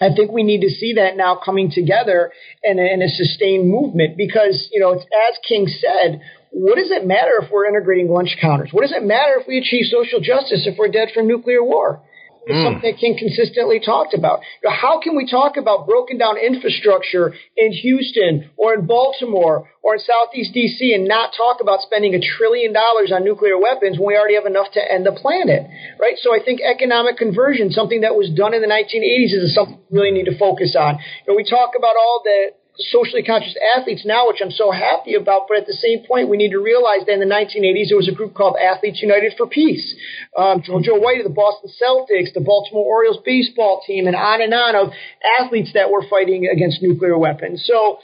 I 0.00 0.14
think 0.14 0.30
we 0.30 0.42
need 0.42 0.60
to 0.60 0.70
see 0.70 0.94
that 0.94 1.16
now 1.16 1.40
coming 1.44 1.70
together 1.70 2.32
in 2.62 2.78
a, 2.78 2.82
in 2.82 3.02
a 3.02 3.08
sustained 3.08 3.68
movement 3.68 4.16
because, 4.16 4.68
you 4.72 4.80
know, 4.80 4.92
as 4.92 5.38
King 5.46 5.66
said, 5.66 6.20
what 6.50 6.76
does 6.76 6.90
it 6.90 7.06
matter 7.06 7.40
if 7.42 7.50
we're 7.50 7.66
integrating 7.66 8.08
lunch 8.08 8.36
counters? 8.40 8.70
What 8.72 8.82
does 8.82 8.92
it 8.92 9.02
matter 9.02 9.34
if 9.40 9.46
we 9.46 9.58
achieve 9.58 9.86
social 9.86 10.20
justice 10.20 10.66
if 10.66 10.78
we're 10.78 10.88
dead 10.88 11.08
from 11.12 11.26
nuclear 11.26 11.62
war? 11.62 12.00
Is 12.48 12.56
mm. 12.56 12.64
something 12.64 12.90
that 12.90 12.98
King 12.98 13.16
consistently 13.20 13.78
talked 13.78 14.14
about. 14.14 14.40
You 14.62 14.70
know, 14.70 14.74
how 14.74 15.00
can 15.00 15.14
we 15.14 15.28
talk 15.28 15.56
about 15.56 15.86
broken 15.86 16.16
down 16.16 16.40
infrastructure 16.40 17.34
in 17.56 17.72
Houston 17.72 18.50
or 18.56 18.74
in 18.74 18.86
Baltimore 18.86 19.68
or 19.82 19.94
in 19.94 20.00
Southeast 20.00 20.56
DC 20.56 20.94
and 20.94 21.06
not 21.06 21.36
talk 21.36 21.60
about 21.60 21.80
spending 21.82 22.14
a 22.14 22.20
trillion 22.20 22.72
dollars 22.72 23.12
on 23.12 23.22
nuclear 23.22 23.60
weapons 23.60 23.98
when 23.98 24.08
we 24.08 24.16
already 24.16 24.34
have 24.34 24.46
enough 24.46 24.72
to 24.72 24.80
end 24.80 25.04
the 25.04 25.12
planet, 25.12 25.68
right? 26.00 26.16
So 26.16 26.34
I 26.34 26.42
think 26.42 26.60
economic 26.64 27.16
conversion, 27.18 27.70
something 27.70 28.00
that 28.00 28.16
was 28.16 28.30
done 28.32 28.54
in 28.54 28.62
the 28.64 28.68
1980s, 28.68 29.36
is 29.36 29.54
something 29.54 29.78
we 29.90 30.00
really 30.00 30.10
need 30.10 30.26
to 30.26 30.38
focus 30.38 30.74
on. 30.78 30.96
You 30.96 31.32
know, 31.32 31.36
we 31.36 31.44
talk 31.44 31.76
about 31.76 31.96
all 32.00 32.22
the 32.24 32.56
socially 32.78 33.22
conscious 33.22 33.54
athletes 33.76 34.04
now, 34.06 34.28
which 34.28 34.38
I'm 34.42 34.50
so 34.50 34.70
happy 34.70 35.14
about. 35.14 35.46
But 35.48 35.58
at 35.58 35.66
the 35.66 35.74
same 35.74 36.06
point, 36.06 36.28
we 36.28 36.36
need 36.36 36.50
to 36.50 36.62
realize 36.62 37.06
that 37.06 37.12
in 37.12 37.20
the 37.20 37.26
1980s, 37.26 37.88
there 37.88 37.96
was 37.96 38.08
a 38.08 38.14
group 38.14 38.34
called 38.34 38.56
Athletes 38.56 39.02
United 39.02 39.34
for 39.36 39.46
Peace. 39.46 39.94
Um, 40.36 40.62
Joe 40.62 40.98
White 40.98 41.18
of 41.18 41.24
the 41.24 41.34
Boston 41.34 41.70
Celtics, 41.74 42.32
the 42.34 42.40
Baltimore 42.40 42.84
Orioles 42.86 43.18
baseball 43.24 43.82
team, 43.86 44.06
and 44.06 44.14
on 44.14 44.40
and 44.40 44.54
on 44.54 44.76
of 44.76 44.92
athletes 45.40 45.72
that 45.74 45.90
were 45.90 46.04
fighting 46.08 46.46
against 46.46 46.82
nuclear 46.82 47.18
weapons. 47.18 47.64
So 47.66 47.98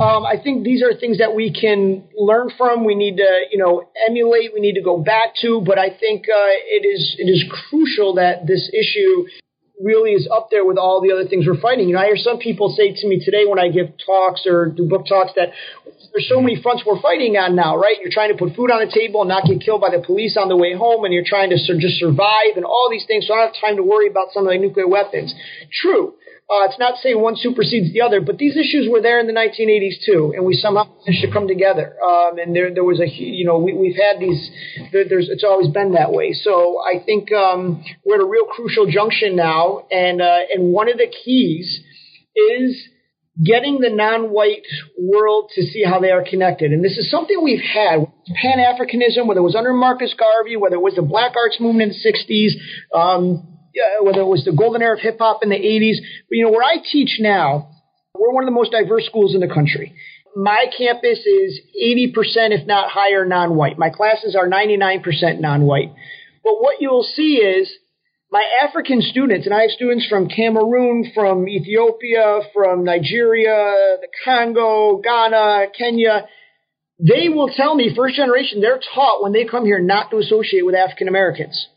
um, 0.00 0.26
I 0.26 0.36
think 0.42 0.64
these 0.64 0.82
are 0.82 0.92
things 0.94 1.18
that 1.18 1.34
we 1.34 1.52
can 1.52 2.04
learn 2.16 2.50
from. 2.56 2.84
We 2.84 2.94
need 2.94 3.16
to, 3.16 3.40
you 3.50 3.58
know, 3.58 3.88
emulate. 4.06 4.52
We 4.52 4.60
need 4.60 4.74
to 4.74 4.82
go 4.82 4.98
back 4.98 5.34
to. 5.40 5.62
But 5.64 5.78
I 5.78 5.88
think 5.88 6.24
uh, 6.28 6.52
it 6.68 6.84
is 6.86 7.16
it 7.18 7.30
is 7.30 7.44
crucial 7.70 8.14
that 8.14 8.46
this 8.46 8.70
issue 8.72 9.26
really 9.82 10.12
is 10.12 10.28
up 10.30 10.48
there 10.50 10.64
with 10.64 10.78
all 10.78 11.00
the 11.00 11.12
other 11.12 11.26
things 11.26 11.46
we're 11.46 11.60
fighting. 11.60 11.88
You 11.88 11.94
know, 11.94 12.00
I 12.00 12.06
hear 12.06 12.16
some 12.16 12.38
people 12.38 12.74
say 12.76 12.94
to 12.94 13.08
me 13.08 13.22
today 13.24 13.46
when 13.46 13.58
I 13.58 13.68
give 13.68 13.94
talks 14.04 14.46
or 14.46 14.66
do 14.66 14.86
book 14.88 15.06
talks 15.06 15.32
that 15.36 15.50
there's 16.12 16.28
so 16.28 16.40
many 16.40 16.60
fronts 16.60 16.82
we're 16.86 17.00
fighting 17.00 17.36
on 17.36 17.54
now, 17.54 17.76
right? 17.76 17.96
You're 18.00 18.12
trying 18.12 18.32
to 18.32 18.38
put 18.38 18.56
food 18.56 18.70
on 18.70 18.80
the 18.80 18.90
table 18.90 19.22
and 19.22 19.28
not 19.28 19.44
get 19.44 19.60
killed 19.60 19.80
by 19.80 19.90
the 19.90 20.02
police 20.02 20.36
on 20.36 20.48
the 20.48 20.56
way 20.56 20.74
home, 20.74 21.04
and 21.04 21.12
you're 21.12 21.26
trying 21.26 21.50
to 21.50 21.56
just 21.56 22.00
survive 22.00 22.56
and 22.56 22.64
all 22.64 22.88
these 22.90 23.04
things. 23.06 23.26
So 23.26 23.34
I 23.34 23.44
don't 23.44 23.54
have 23.54 23.60
time 23.60 23.76
to 23.76 23.84
worry 23.84 24.08
about 24.08 24.32
some 24.32 24.46
of 24.46 24.52
the 24.52 24.58
nuclear 24.58 24.88
weapons. 24.88 25.34
True. 25.70 26.14
Uh, 26.50 26.64
it's 26.64 26.78
not 26.78 26.96
saying 27.02 27.20
one 27.20 27.36
supersedes 27.36 27.92
the 27.92 28.00
other, 28.00 28.22
but 28.22 28.38
these 28.38 28.56
issues 28.56 28.88
were 28.90 29.02
there 29.02 29.20
in 29.20 29.26
the 29.26 29.34
1980s 29.34 29.96
too, 30.06 30.32
and 30.34 30.46
we 30.46 30.54
somehow 30.54 30.84
managed 31.04 31.22
to 31.22 31.30
come 31.30 31.46
together. 31.46 31.94
Um, 32.02 32.38
and 32.38 32.56
there, 32.56 32.72
there 32.72 32.84
was 32.84 33.00
a, 33.00 33.06
you 33.06 33.44
know, 33.44 33.58
we, 33.58 33.74
we've 33.74 33.96
had 33.96 34.18
these. 34.18 34.50
There, 34.90 35.04
there's, 35.06 35.28
it's 35.28 35.44
always 35.44 35.68
been 35.68 35.92
that 35.92 36.10
way. 36.10 36.32
So 36.32 36.78
I 36.80 37.04
think 37.04 37.30
um, 37.32 37.84
we're 38.02 38.14
at 38.14 38.22
a 38.22 38.26
real 38.26 38.46
crucial 38.46 38.86
junction 38.86 39.36
now, 39.36 39.84
and 39.90 40.22
uh, 40.22 40.38
and 40.50 40.72
one 40.72 40.88
of 40.88 40.96
the 40.96 41.12
keys 41.22 41.80
is 42.34 42.88
getting 43.44 43.80
the 43.80 43.90
non-white 43.90 44.66
world 44.98 45.50
to 45.54 45.62
see 45.62 45.84
how 45.84 46.00
they 46.00 46.10
are 46.10 46.24
connected. 46.24 46.72
And 46.72 46.82
this 46.82 46.96
is 46.96 47.10
something 47.10 47.38
we've 47.42 47.60
had. 47.60 47.98
With 47.98 48.08
Pan-Africanism, 48.34 49.26
whether 49.26 49.40
it 49.40 49.44
was 49.44 49.54
under 49.54 49.72
Marcus 49.74 50.14
Garvey, 50.18 50.56
whether 50.56 50.76
it 50.76 50.82
was 50.82 50.94
the 50.94 51.02
Black 51.02 51.34
Arts 51.36 51.58
Movement 51.60 51.92
in 51.92 51.98
the 52.02 52.54
60s, 52.94 52.98
um, 52.98 53.57
Uh, 53.78 54.04
whether 54.04 54.20
it 54.20 54.26
was 54.26 54.44
the 54.44 54.52
golden 54.52 54.82
era 54.82 54.96
of 54.96 55.00
hip 55.00 55.18
hop 55.18 55.42
in 55.42 55.50
the 55.50 55.56
80s. 55.56 55.96
But, 56.28 56.36
you 56.36 56.44
know, 56.44 56.50
where 56.50 56.64
I 56.64 56.76
teach 56.82 57.18
now, 57.20 57.70
we're 58.14 58.32
one 58.32 58.44
of 58.44 58.48
the 58.48 58.54
most 58.54 58.72
diverse 58.72 59.06
schools 59.06 59.34
in 59.34 59.40
the 59.40 59.52
country. 59.52 59.94
My 60.36 60.66
campus 60.76 61.18
is 61.18 61.60
80%, 61.80 62.52
if 62.52 62.66
not 62.66 62.90
higher, 62.90 63.24
non-white. 63.24 63.78
My 63.78 63.90
classes 63.90 64.36
are 64.36 64.48
99% 64.48 65.40
non-white. 65.40 65.92
But 66.44 66.54
what 66.60 66.80
you'll 66.80 67.08
see 67.14 67.36
is 67.36 67.70
my 68.30 68.44
African 68.62 69.00
students, 69.00 69.46
and 69.46 69.54
I 69.54 69.62
have 69.62 69.70
students 69.70 70.06
from 70.06 70.28
Cameroon, 70.28 71.10
from 71.14 71.48
Ethiopia, 71.48 72.40
from 72.52 72.84
Nigeria, 72.84 73.96
the 74.00 74.08
Congo, 74.24 75.00
Ghana, 75.02 75.66
Kenya, 75.76 76.26
they 76.98 77.28
will 77.28 77.48
tell 77.48 77.74
me, 77.74 77.94
first 77.94 78.16
generation, 78.16 78.60
they're 78.60 78.80
taught 78.94 79.22
when 79.22 79.32
they 79.32 79.44
come 79.44 79.64
here 79.64 79.78
not 79.78 80.10
to 80.10 80.18
associate 80.18 80.66
with 80.66 80.74
African 80.74 81.08
Americans. 81.08 81.68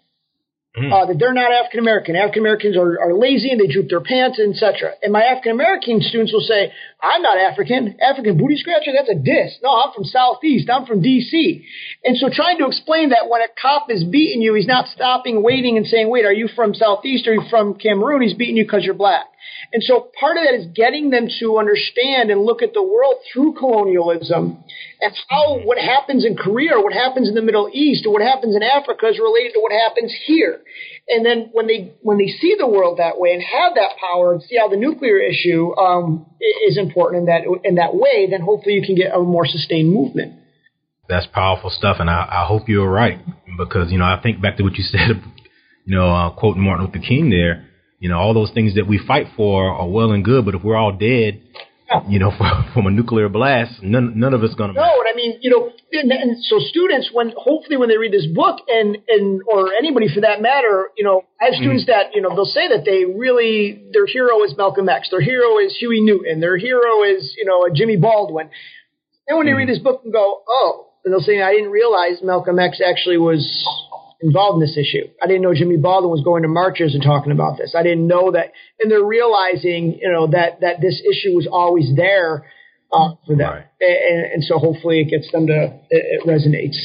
Mm. 0.77 0.87
Uh, 0.87 1.05
that 1.07 1.19
they're 1.19 1.33
not 1.33 1.51
African 1.51 1.81
American. 1.81 2.15
African 2.15 2.43
Americans 2.43 2.77
are, 2.77 2.97
are 2.97 3.13
lazy 3.13 3.51
and 3.51 3.59
they 3.59 3.67
droop 3.67 3.89
their 3.89 3.99
pants, 3.99 4.39
etc. 4.39 4.93
And 5.03 5.11
my 5.11 5.23
African 5.23 5.51
American 5.51 5.99
students 5.99 6.31
will 6.31 6.39
say, 6.47 6.71
"I'm 7.01 7.21
not 7.21 7.37
African. 7.37 7.97
African 8.01 8.37
booty 8.37 8.57
scratcher? 8.57 8.91
That's 8.95 9.09
a 9.09 9.15
diss. 9.15 9.57
No, 9.63 9.69
I'm 9.69 9.93
from 9.93 10.05
Southeast. 10.05 10.69
I'm 10.69 10.85
from 10.85 11.01
D.C." 11.01 11.65
And 12.03 12.17
so, 12.17 12.29
trying 12.31 12.57
to 12.59 12.67
explain 12.67 13.09
that 13.09 13.29
when 13.29 13.41
a 13.41 13.47
cop 13.61 13.89
is 13.89 14.03
beating 14.03 14.41
you, 14.41 14.53
he's 14.53 14.67
not 14.67 14.87
stopping, 14.87 15.43
waiting, 15.43 15.77
and 15.77 15.85
saying, 15.85 16.09
"Wait, 16.09 16.25
are 16.25 16.33
you 16.33 16.47
from 16.47 16.73
Southeast? 16.73 17.27
Are 17.27 17.33
you 17.33 17.43
from 17.49 17.75
Cameroon?" 17.75 18.21
He's 18.21 18.33
beating 18.33 18.57
you 18.57 18.65
because 18.65 18.83
you're 18.83 18.93
black. 18.93 19.25
And 19.73 19.81
so, 19.83 20.11
part 20.19 20.37
of 20.37 20.43
that 20.43 20.53
is 20.53 20.67
getting 20.75 21.09
them 21.09 21.27
to 21.39 21.57
understand 21.57 22.29
and 22.29 22.41
look 22.41 22.61
at 22.61 22.73
the 22.73 22.83
world 22.83 23.15
through 23.31 23.53
colonialism 23.53 24.63
and 25.01 25.13
how 25.29 25.59
what 25.63 25.77
happens 25.77 26.25
in 26.25 26.37
Korea 26.37 26.77
or 26.77 26.83
what 26.83 26.93
happens 26.93 27.27
in 27.27 27.35
the 27.35 27.41
Middle 27.41 27.69
East 27.73 28.05
or 28.05 28.13
what 28.13 28.21
happens 28.21 28.55
in 28.55 28.61
Africa 28.61 29.07
is 29.07 29.19
related 29.19 29.53
to 29.53 29.59
what 29.59 29.71
happens 29.71 30.13
here. 30.25 30.61
And 31.07 31.25
then 31.25 31.49
when 31.51 31.67
they 31.67 31.93
when 32.01 32.17
they 32.17 32.27
see 32.27 32.55
the 32.57 32.67
world 32.67 32.99
that 32.99 33.19
way 33.19 33.33
and 33.33 33.41
have 33.41 33.73
that 33.75 33.97
power 33.99 34.33
and 34.33 34.41
see 34.43 34.57
how 34.57 34.69
the 34.69 34.77
nuclear 34.77 35.19
issue 35.19 35.75
um, 35.75 36.27
is 36.67 36.77
important 36.77 36.90
in 36.95 37.25
that 37.25 37.41
in 37.63 37.75
that 37.75 37.95
way, 37.95 38.27
then 38.29 38.41
hopefully 38.41 38.75
you 38.75 38.85
can 38.85 38.95
get 38.95 39.13
a 39.13 39.19
more 39.19 39.45
sustained 39.45 39.93
movement. 39.93 40.33
That's 41.09 41.27
powerful 41.27 41.69
stuff, 41.69 41.97
and 41.99 42.09
I, 42.09 42.27
I 42.29 42.45
hope 42.47 42.69
you're 42.69 42.89
right 42.89 43.19
because 43.57 43.91
you 43.91 43.97
know 43.97 44.05
I 44.05 44.19
think 44.21 44.41
back 44.41 44.57
to 44.57 44.63
what 44.63 44.75
you 44.75 44.83
said, 44.89 45.21
you 45.85 45.95
know, 45.95 46.09
uh, 46.09 46.29
quoting 46.31 46.63
Martin 46.63 46.85
Luther 46.85 47.05
King 47.05 47.29
there. 47.29 47.67
You 47.99 48.09
know, 48.09 48.17
all 48.17 48.33
those 48.33 48.51
things 48.51 48.75
that 48.75 48.87
we 48.87 48.97
fight 48.97 49.27
for 49.35 49.69
are 49.69 49.87
well 49.87 50.11
and 50.11 50.25
good, 50.25 50.43
but 50.43 50.55
if 50.55 50.63
we're 50.63 50.75
all 50.75 50.91
dead, 50.91 51.39
you 52.07 52.19
know, 52.19 52.31
from, 52.37 52.69
from 52.73 52.87
a 52.87 52.91
nuclear 52.91 53.29
blast, 53.29 53.81
none 53.81 54.19
none 54.19 54.33
of 54.33 54.43
it's 54.43 54.55
going 54.55 54.73
to. 54.73 54.79
No, 54.79 54.83
and 54.83 55.07
I 55.11 55.15
mean, 55.15 55.39
you 55.41 55.49
know, 55.49 55.71
and, 55.91 56.11
and, 56.11 56.43
so 56.43 56.59
students, 56.59 57.09
when 57.11 57.33
hopefully 57.35 57.77
when 57.77 57.89
they 57.89 57.97
read 57.97 58.11
this 58.11 58.27
book, 58.27 58.59
and 58.67 58.97
and 59.07 59.41
or 59.47 59.73
anybody 59.73 60.07
for 60.13 60.21
that 60.21 60.41
matter, 60.41 60.89
you 60.97 61.03
know, 61.03 61.23
I 61.39 61.45
have 61.45 61.55
students 61.55 61.83
mm 61.83 61.87
that 61.87 62.13
you 62.13 62.21
know 62.21 62.29
they'll 62.35 62.45
say 62.45 62.67
that 62.67 62.85
they 62.85 63.05
really 63.05 63.83
their 63.91 64.05
hero 64.05 64.43
is 64.43 64.53
Malcolm 64.55 64.87
X, 64.87 65.09
their 65.09 65.21
hero 65.21 65.57
is 65.57 65.75
Huey 65.79 66.01
Newton, 66.01 66.39
their 66.39 66.57
hero 66.57 67.03
is 67.03 67.33
you 67.37 67.45
know 67.45 67.65
a 67.65 67.71
Jimmy 67.71 67.97
Baldwin. 67.97 68.49
And 69.27 69.37
when 69.37 69.47
mm 69.47 69.49
they 69.49 69.53
read 69.53 69.67
mm. 69.67 69.73
this 69.73 69.79
book 69.79 70.01
and 70.03 70.13
go, 70.13 70.41
oh, 70.47 70.91
and 71.03 71.13
they'll 71.13 71.21
say, 71.21 71.41
I 71.41 71.51
didn't 71.53 71.71
realize 71.71 72.21
Malcolm 72.23 72.59
X 72.59 72.81
actually 72.85 73.17
was 73.17 73.41
involved 74.21 74.61
in 74.61 74.67
this 74.67 74.77
issue. 74.77 75.07
I 75.21 75.27
didn't 75.27 75.41
know 75.41 75.53
Jimmy 75.53 75.77
Baldwin 75.77 76.11
was 76.11 76.23
going 76.23 76.43
to 76.43 76.47
marches 76.47 76.93
and 76.93 77.03
talking 77.03 77.31
about 77.31 77.57
this. 77.57 77.75
I 77.77 77.83
didn't 77.83 78.07
know 78.07 78.31
that, 78.31 78.53
and 78.79 78.91
they're 78.91 79.03
realizing, 79.03 79.99
you 80.01 80.11
know, 80.11 80.27
that 80.27 80.61
that 80.61 80.81
this 80.81 81.01
issue 81.01 81.35
was 81.35 81.47
always 81.51 81.95
there 81.95 82.45
uh, 82.91 83.15
for 83.25 83.35
them, 83.35 83.49
right. 83.49 83.65
and, 83.79 84.33
and, 84.33 84.43
so 84.43 84.57
hopefully 84.57 84.99
it 84.99 85.09
gets 85.09 85.31
them 85.31 85.47
to 85.47 85.79
it, 85.89 86.21
it 86.21 86.27
resonates. 86.27 86.77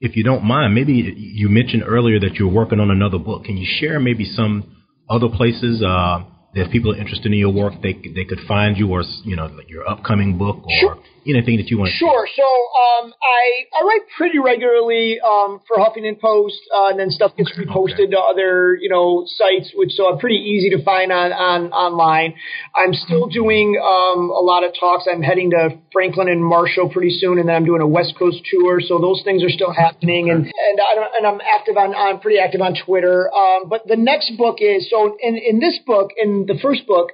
If 0.00 0.16
you 0.16 0.24
don't 0.24 0.44
mind, 0.44 0.74
maybe 0.74 0.92
you 0.92 1.48
mentioned 1.48 1.84
earlier 1.86 2.18
that 2.20 2.34
you're 2.34 2.50
working 2.50 2.80
on 2.80 2.90
another 2.90 3.18
book. 3.18 3.44
Can 3.44 3.56
you 3.56 3.66
share 3.78 4.00
maybe 4.00 4.24
some 4.24 4.76
other 5.08 5.28
places? 5.28 5.82
Uh, 5.82 6.24
if 6.54 6.72
people 6.72 6.92
are 6.92 6.96
interested 6.96 7.26
in 7.26 7.38
your 7.38 7.52
work, 7.52 7.74
they 7.82 7.92
they 7.92 8.24
could 8.24 8.40
find 8.48 8.76
you, 8.76 8.90
or 8.90 9.04
you 9.24 9.36
know, 9.36 9.48
your 9.68 9.88
upcoming 9.88 10.36
book, 10.36 10.64
or 10.64 10.80
sure. 10.80 10.98
Anything 11.26 11.56
that 11.58 11.68
you 11.68 11.78
want. 11.78 11.90
to 11.90 11.96
Sure. 11.96 12.26
So 12.34 12.44
um, 12.44 13.12
I 13.22 13.66
I 13.78 13.84
write 13.84 14.02
pretty 14.16 14.38
regularly 14.38 15.20
um, 15.20 15.60
for 15.66 15.76
Huffington 15.76 16.20
Post, 16.20 16.60
uh, 16.74 16.88
and 16.88 16.98
then 16.98 17.10
stuff 17.10 17.36
gets 17.36 17.52
reposted 17.58 18.08
okay. 18.08 18.16
to 18.16 18.18
other 18.18 18.76
you 18.76 18.88
know 18.88 19.24
sites, 19.26 19.72
which 19.74 19.92
so 19.92 20.12
are 20.12 20.18
pretty 20.18 20.36
easy 20.36 20.70
to 20.70 20.82
find 20.84 21.12
on 21.12 21.32
on 21.32 21.72
online. 21.72 22.34
I'm 22.74 22.92
still 22.92 23.26
doing 23.26 23.80
um, 23.80 24.30
a 24.30 24.42
lot 24.42 24.64
of 24.64 24.72
talks. 24.78 25.04
I'm 25.10 25.22
heading 25.22 25.50
to 25.50 25.78
Franklin 25.92 26.28
and 26.28 26.44
Marshall 26.44 26.88
pretty 26.88 27.16
soon, 27.18 27.38
and 27.38 27.48
then 27.48 27.56
I'm 27.56 27.64
doing 27.64 27.82
a 27.82 27.88
West 27.88 28.14
Coast 28.18 28.40
tour. 28.50 28.80
So 28.80 28.98
those 28.98 29.22
things 29.24 29.42
are 29.44 29.50
still 29.50 29.72
happening, 29.72 30.30
and 30.30 30.46
and 30.46 30.80
I 30.80 31.06
and 31.18 31.26
I'm 31.26 31.40
active 31.40 31.76
on 31.76 31.94
I'm 31.94 32.20
pretty 32.20 32.38
active 32.38 32.60
on 32.60 32.74
Twitter. 32.74 33.30
Um, 33.32 33.68
but 33.68 33.86
the 33.86 33.96
next 33.96 34.32
book 34.36 34.58
is 34.60 34.88
so 34.90 35.16
in 35.20 35.36
in 35.36 35.60
this 35.60 35.78
book 35.86 36.10
in 36.16 36.46
the 36.46 36.58
first 36.62 36.86
book, 36.86 37.10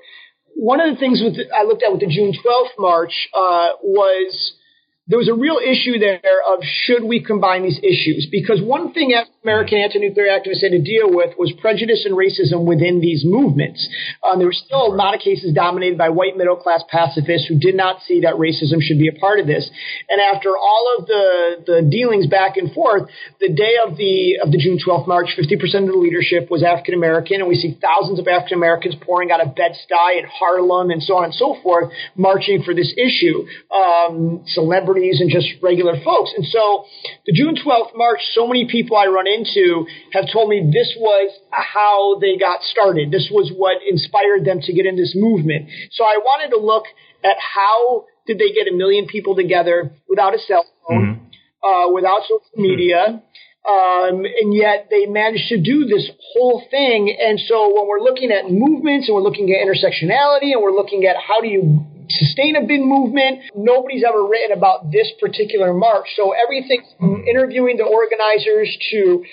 one 0.56 0.80
of 0.80 0.92
the 0.92 0.98
things 0.98 1.20
with 1.22 1.36
I 1.54 1.64
looked 1.64 1.82
at 1.82 1.92
with 1.92 2.00
the 2.00 2.06
June 2.08 2.32
12th 2.32 2.78
march 2.78 3.28
uh, 3.34 3.76
was 3.82 4.54
there 5.08 5.18
was 5.18 5.28
a 5.28 5.34
real 5.34 5.58
issue 5.62 5.98
there 5.98 6.42
of 6.50 6.58
should 6.64 7.04
we 7.04 7.22
combine 7.22 7.62
these 7.62 7.78
issues? 7.78 8.26
Because 8.30 8.60
one 8.60 8.92
thing 8.92 9.14
American 9.46 9.78
anti-nuclear 9.78 10.26
activists 10.26 10.66
had 10.66 10.74
to 10.74 10.82
deal 10.82 11.06
with 11.06 11.38
was 11.38 11.54
prejudice 11.62 12.02
and 12.02 12.18
racism 12.18 12.66
within 12.66 12.98
these 12.98 13.22
movements. 13.22 13.86
Um, 14.26 14.42
there 14.42 14.50
were 14.50 14.58
still 14.66 14.82
a 14.82 14.90
lot 14.90 15.14
of 15.14 15.20
cases 15.20 15.54
dominated 15.54 15.96
by 15.96 16.10
white 16.10 16.36
middle-class 16.36 16.82
pacifists 16.90 17.46
who 17.46 17.54
did 17.54 17.76
not 17.76 18.02
see 18.02 18.26
that 18.26 18.34
racism 18.34 18.82
should 18.82 18.98
be 18.98 19.06
a 19.06 19.14
part 19.14 19.38
of 19.38 19.46
this. 19.46 19.70
And 20.10 20.18
after 20.18 20.50
all 20.58 20.96
of 20.98 21.06
the, 21.06 21.62
the 21.62 21.78
dealings 21.86 22.26
back 22.26 22.56
and 22.56 22.74
forth, 22.74 23.06
the 23.38 23.54
day 23.54 23.78
of 23.86 23.96
the 23.96 24.42
of 24.42 24.50
the 24.50 24.58
June 24.58 24.82
12th 24.82 25.06
march, 25.06 25.38
50% 25.38 25.86
of 25.86 25.94
the 25.94 26.02
leadership 26.02 26.50
was 26.50 26.66
African 26.66 26.94
American, 26.94 27.38
and 27.38 27.48
we 27.48 27.54
see 27.54 27.78
thousands 27.78 28.18
of 28.18 28.26
African 28.26 28.58
Americans 28.58 28.96
pouring 29.00 29.30
out 29.30 29.38
of 29.38 29.54
Bed-Stuy 29.54 30.18
and 30.18 30.26
Harlem 30.26 30.90
and 30.90 31.00
so 31.00 31.14
on 31.14 31.30
and 31.30 31.34
so 31.34 31.54
forth, 31.62 31.94
marching 32.16 32.64
for 32.66 32.74
this 32.74 32.90
issue. 32.98 33.46
Um, 33.70 34.42
celebrities 34.46 34.95
celebrities 34.96 35.20
and 35.20 35.30
just 35.30 35.62
regular 35.62 35.94
folks. 36.02 36.32
And 36.36 36.44
so 36.46 36.84
the 37.26 37.32
June 37.32 37.56
12th 37.56 37.96
march, 37.96 38.20
so 38.32 38.46
many 38.46 38.68
people 38.70 38.96
I 38.96 39.06
run 39.06 39.26
into 39.26 39.86
have 40.12 40.26
told 40.32 40.48
me 40.48 40.70
this 40.72 40.94
was 40.98 41.32
how 41.50 42.18
they 42.20 42.38
got 42.38 42.62
started. 42.62 43.10
This 43.10 43.28
was 43.30 43.52
what 43.54 43.78
inspired 43.88 44.44
them 44.44 44.60
to 44.62 44.72
get 44.72 44.86
in 44.86 44.96
this 44.96 45.14
movement. 45.14 45.68
So 45.92 46.04
I 46.04 46.18
wanted 46.22 46.54
to 46.54 46.60
look 46.60 46.84
at 47.24 47.36
how 47.38 48.06
did 48.26 48.38
they 48.38 48.52
get 48.52 48.68
a 48.72 48.76
million 48.76 49.06
people 49.06 49.36
together 49.36 49.92
without 50.08 50.34
a 50.34 50.38
cell 50.38 50.64
phone, 50.88 51.20
mm-hmm. 51.62 51.66
uh, 51.66 51.92
without 51.92 52.22
social 52.22 52.42
media. 52.56 53.22
Um, 53.66 54.22
and 54.22 54.54
yet 54.54 54.86
they 54.90 55.06
managed 55.06 55.48
to 55.48 55.60
do 55.60 55.86
this 55.86 56.08
whole 56.32 56.62
thing. 56.70 57.10
And 57.18 57.40
so 57.40 57.74
when 57.74 57.88
we're 57.88 58.00
looking 58.00 58.30
at 58.30 58.50
movements 58.50 59.08
and 59.08 59.16
we're 59.16 59.26
looking 59.26 59.50
at 59.50 59.66
intersectionality 59.66 60.54
and 60.54 60.62
we're 60.62 60.76
looking 60.76 61.04
at 61.04 61.16
how 61.16 61.40
do 61.40 61.48
you 61.48 61.84
sustain 62.08 62.56
a 62.56 62.62
big 62.66 62.80
movement. 62.80 63.40
Nobody's 63.54 64.04
ever 64.06 64.26
written 64.26 64.56
about 64.56 64.90
this 64.92 65.10
particular 65.20 65.74
march. 65.74 66.06
So 66.16 66.32
everything 66.32 66.82
from 66.98 67.24
interviewing 67.26 67.76
the 67.76 67.84
organizers 67.84 68.70
to 68.90 69.24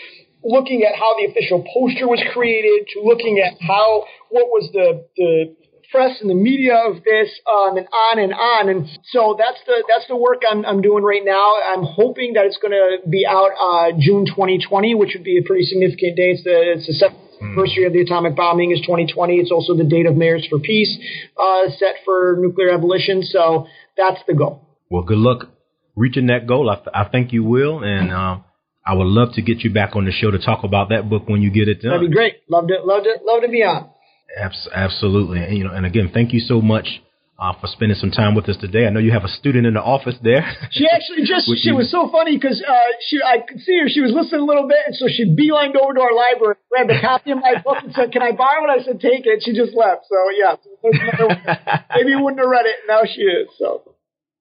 looking 0.43 0.84
at 0.84 0.96
how 0.96 1.15
the 1.17 1.32
official 1.32 1.63
poster 1.63 2.08
was 2.08 2.22
created 2.34 2.88
to 2.93 3.02
looking 3.02 3.39
at 3.39 3.54
how 3.62 4.06
what 4.30 4.48
was 4.48 4.69
the 4.74 5.06
the 5.15 5.56
press 5.94 6.18
and 6.20 6.30
the 6.30 6.36
media 6.36 6.74
of 6.74 7.04
this 7.06 7.30
um, 7.46 7.78
and 7.78 7.88
on 7.94 8.18
and 8.18 8.34
on 8.34 8.70
and 8.70 8.90
so 9.14 9.36
that's 9.38 9.62
the 9.68 9.86
that's 9.88 10.08
the 10.10 10.18
work 10.18 10.42
I'm, 10.50 10.66
I'm 10.66 10.82
doing 10.82 11.04
right 11.04 11.24
now 11.24 11.62
I'm 11.62 11.84
hoping 11.84 12.34
that 12.34 12.46
it's 12.46 12.58
going 12.58 12.74
to 12.74 13.08
be 13.08 13.26
out 13.30 13.54
uh, 13.54 13.94
June 14.00 14.26
2020 14.26 14.96
which 14.96 15.12
would 15.14 15.24
be 15.24 15.38
a 15.38 15.46
pretty 15.46 15.64
significant 15.64 16.18
day 16.18 16.34
it's 16.34 16.44
the 16.44 16.58
it's 16.74 16.88
the 16.88 16.94
seventh 16.94 17.20
anniversary 17.44 17.86
of 17.86 17.94
the 17.94 18.02
atomic 18.02 18.36
bombing 18.36 18.72
is 18.72 18.80
2020. 18.82 19.36
It's 19.36 19.52
also 19.52 19.76
the 19.76 19.84
date 19.84 20.06
of 20.06 20.16
Mayors 20.16 20.48
for 20.50 20.60
Peace 20.60 20.98
uh, 21.38 21.70
set 21.78 21.96
for 22.06 22.38
nuclear 22.40 22.72
abolition. 22.72 23.22
So 23.24 23.68
that's 23.98 24.20
the 24.28 24.34
goal. 24.34 24.68
Well, 24.90 25.04
good 25.04 25.18
luck 25.18 25.50
reaching 25.96 26.28
that 26.28 26.48
goal. 26.48 26.70
I, 26.70 26.76
th- 26.76 26.88
I 26.94 27.06
think 27.06 27.34
you 27.34 27.44
will, 27.44 27.84
and 27.84 28.12
um, 28.14 28.44
I 28.86 28.94
would 28.94 29.08
love 29.08 29.34
to 29.36 29.42
get 29.42 29.60
you 29.60 29.74
back 29.74 29.96
on 29.96 30.06
the 30.06 30.12
show 30.12 30.32
to 30.32 30.40
talk 30.40 30.64
about 30.64 30.90
that 30.90 31.10
book 31.10 31.28
when 31.28 31.42
you 31.42 31.52
get 31.52 31.68
it 31.68 31.82
done. 31.82 31.92
That'd 31.92 32.10
be 32.10 32.16
great. 32.16 32.36
Love 32.50 32.68
to, 32.68 32.80
love 32.84 33.04
to, 33.04 33.16
love 33.24 33.42
to 33.42 33.50
be 33.50 33.64
on. 33.64 33.90
Abs- 34.38 34.69
absolutely. 34.74 35.43
And, 35.43 35.58
you 35.58 35.63
know, 35.63 35.74
and 35.74 35.86
again, 35.86 36.10
thank 36.13 36.34
you 36.34 36.39
so 36.39 36.62
much 36.62 37.02
uh, 37.39 37.54
for 37.60 37.67
spending 37.67 37.98
some 37.98 38.12
time 38.12 38.36
with 38.36 38.48
us 38.48 38.58
today. 38.58 38.86
I 38.86 38.89
know 38.89 39.00
you 39.00 39.12
have 39.12 39.24
a 39.26 39.30
student 39.30 39.65
in 39.65 39.74
the 39.74 39.82
office 39.82 40.15
there. 40.24 40.46
She 40.72 40.88
actually 40.88 41.26
just 41.26 41.46
she 41.62 41.69
you. 41.69 41.76
was 41.76 41.91
so 41.91 42.10
funny 42.12 42.38
because 42.38 42.63
uh, 42.67 42.74
she 43.08 43.19
I 43.22 43.39
could 43.48 43.60
see 43.60 43.78
her. 43.80 43.89
She 43.89 44.02
was 44.02 44.12
listening 44.12 44.41
a 44.41 44.46
little 44.46 44.67
bit, 44.67 44.80
and 44.88 44.96
so 44.96 45.06
she 45.08 45.26
beelined 45.26 45.76
over 45.76 45.93
to 45.93 46.02
our 46.02 46.13
library, 46.13 46.56
grabbed 46.69 46.91
a 46.91 47.02
copy 47.02 47.32
of 47.32 47.39
my 47.39 47.62
book, 47.63 47.78
and 47.84 47.93
said, 47.93 48.12
"Can 48.12 48.22
I 48.22 48.32
borrow 48.32 48.65
it?" 48.65 48.82
I 48.82 48.84
said, 48.84 49.00
"Take 49.00 49.26
it." 49.26 49.43
She 49.43 49.54
just 49.54 49.74
left. 49.76 50.06
So 50.10 50.17
yeah, 50.34 50.56
maybe 51.96 52.12
you 52.12 52.22
wouldn't 52.24 52.39
have 52.39 52.50
read 52.50 52.65
it. 52.65 52.76
Now 52.88 53.02
she 53.06 53.22
is. 53.22 53.50
So 53.58 53.93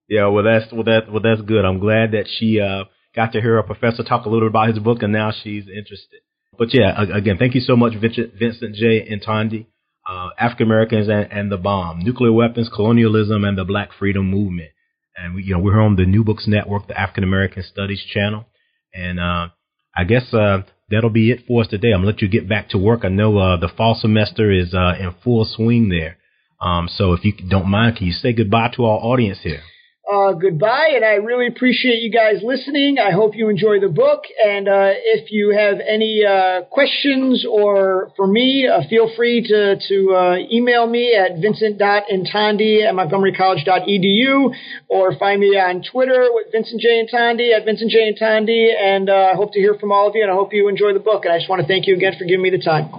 yeah, 0.09 0.28
well 0.28 0.44
that's 0.44 0.72
well 0.72 0.85
that 0.85 1.11
well 1.11 1.22
that's 1.22 1.42
good. 1.42 1.64
I'm 1.64 1.81
glad 1.81 2.12
that 2.12 2.28
she 2.28 2.61
uh, 2.61 2.85
got 3.14 3.33
to 3.33 3.40
hear 3.40 3.59
a 3.59 3.64
professor 3.64 4.02
talk 4.02 4.24
a 4.24 4.28
little 4.28 4.48
bit 4.48 4.52
about 4.52 4.68
his 4.68 4.78
book, 4.78 5.02
and 5.02 5.12
now 5.12 5.33
she's 5.33 5.64
interested. 5.68 6.20
But 6.57 6.72
yeah, 6.72 7.02
again, 7.14 7.37
thank 7.38 7.55
you 7.55 7.61
so 7.61 7.76
much, 7.76 7.94
Vincent, 8.00 8.35
Vincent 8.38 8.74
J. 8.76 9.09
Intondi. 9.11 9.66
Uh, 10.09 10.31
African 10.38 10.67
Americans 10.67 11.09
and, 11.09 11.31
and, 11.31 11.53
the 11.53 11.57
bomb, 11.57 12.01
nuclear 12.01 12.33
weapons, 12.33 12.69
colonialism, 12.75 13.45
and 13.45 13.57
the 13.57 13.65
Black 13.65 13.91
Freedom 13.99 14.29
Movement. 14.29 14.71
And 15.17 15.35
we, 15.35 15.45
you 15.45 15.55
know, 15.55 15.61
we're 15.61 15.81
on 15.81 15.97
the 15.97 16.07
New 16.07 16.25
Books 16.25 16.47
Network, 16.47 16.88
the 16.88 16.99
African 16.99 17.25
American 17.25 17.62
Studies 17.62 18.03
channel. 18.12 18.47
And 18.95 19.21
uh, 19.21 19.49
I 19.97 20.05
guess 20.05 20.33
uh, 20.35 20.62
that'll 20.91 21.11
be 21.11 21.31
it 21.31 21.41
for 21.47 21.62
us 21.62 21.69
today. 21.69 21.93
I'm 21.93 22.01
gonna 22.01 22.09
let 22.09 22.23
you 22.23 22.29
get 22.29 22.49
back 22.49 22.71
to 22.71 22.79
work. 22.79 23.05
I 23.05 23.09
know 23.09 23.37
uh, 23.38 23.57
the 23.57 23.69
fall 23.69 23.97
semester 23.99 24.51
is 24.51 24.75
uh, 24.75 24.95
in 24.99 25.15
full 25.23 25.45
swing 25.45 25.88
there. 25.88 26.19
Um, 26.61 26.88
so 26.88 27.12
if 27.12 27.25
you 27.25 27.33
don't 27.49 27.69
mind, 27.69 27.97
can 27.97 28.07
you 28.07 28.12
say 28.12 28.33
goodbye 28.33 28.71
to 28.77 28.85
our 28.85 28.99
audience 28.99 29.41
here? 29.43 29.62
Uh, 30.11 30.33
goodbye, 30.33 30.91
and 30.97 31.05
I 31.05 31.15
really 31.23 31.47
appreciate 31.47 32.03
you 32.03 32.11
guys 32.11 32.43
listening. 32.43 32.99
I 32.99 33.12
hope 33.12 33.37
you 33.37 33.49
enjoy 33.49 33.79
the 33.79 33.88
book, 33.88 34.25
and 34.45 34.67
uh, 34.67 34.91
if 34.99 35.31
you 35.31 35.55
have 35.57 35.79
any 35.79 36.25
uh, 36.27 36.62
questions 36.62 37.47
or 37.49 38.11
for 38.17 38.27
me, 38.27 38.67
uh, 38.67 38.81
feel 38.91 39.15
free 39.15 39.47
to 39.47 39.77
to 39.79 40.15
uh, 40.15 40.37
email 40.51 40.88
me 40.88 41.15
at 41.15 41.38
vincent.intondi 41.41 42.83
at 42.83 42.95
montgomerycollege.edu 42.97 44.53
or 44.88 45.17
find 45.19 45.41
me 45.41 45.57
on 45.57 45.85
Twitter 45.88 46.29
with 46.35 46.49
Vincent 46.51 46.81
J. 46.81 47.07
Intondi 47.07 47.57
at 47.57 47.65
Vincent 47.65 47.93
J. 47.93 48.12
Intondi, 48.12 48.75
and 48.77 49.09
uh, 49.09 49.31
I 49.33 49.37
hope 49.37 49.53
to 49.53 49.61
hear 49.61 49.75
from 49.79 49.93
all 49.93 50.09
of 50.09 50.17
you, 50.17 50.23
and 50.23 50.33
I 50.33 50.35
hope 50.35 50.53
you 50.53 50.69
enjoy 50.69 50.95
the 50.95 51.01
book. 51.01 51.25
And 51.27 51.33
I 51.33 51.38
just 51.38 51.49
want 51.49 51.62
to 51.62 51.69
thank 51.69 51.87
you 51.87 51.95
again 51.95 52.15
for 52.19 52.25
giving 52.25 52.43
me 52.43 52.51
the 52.51 52.59
time. 52.59 52.91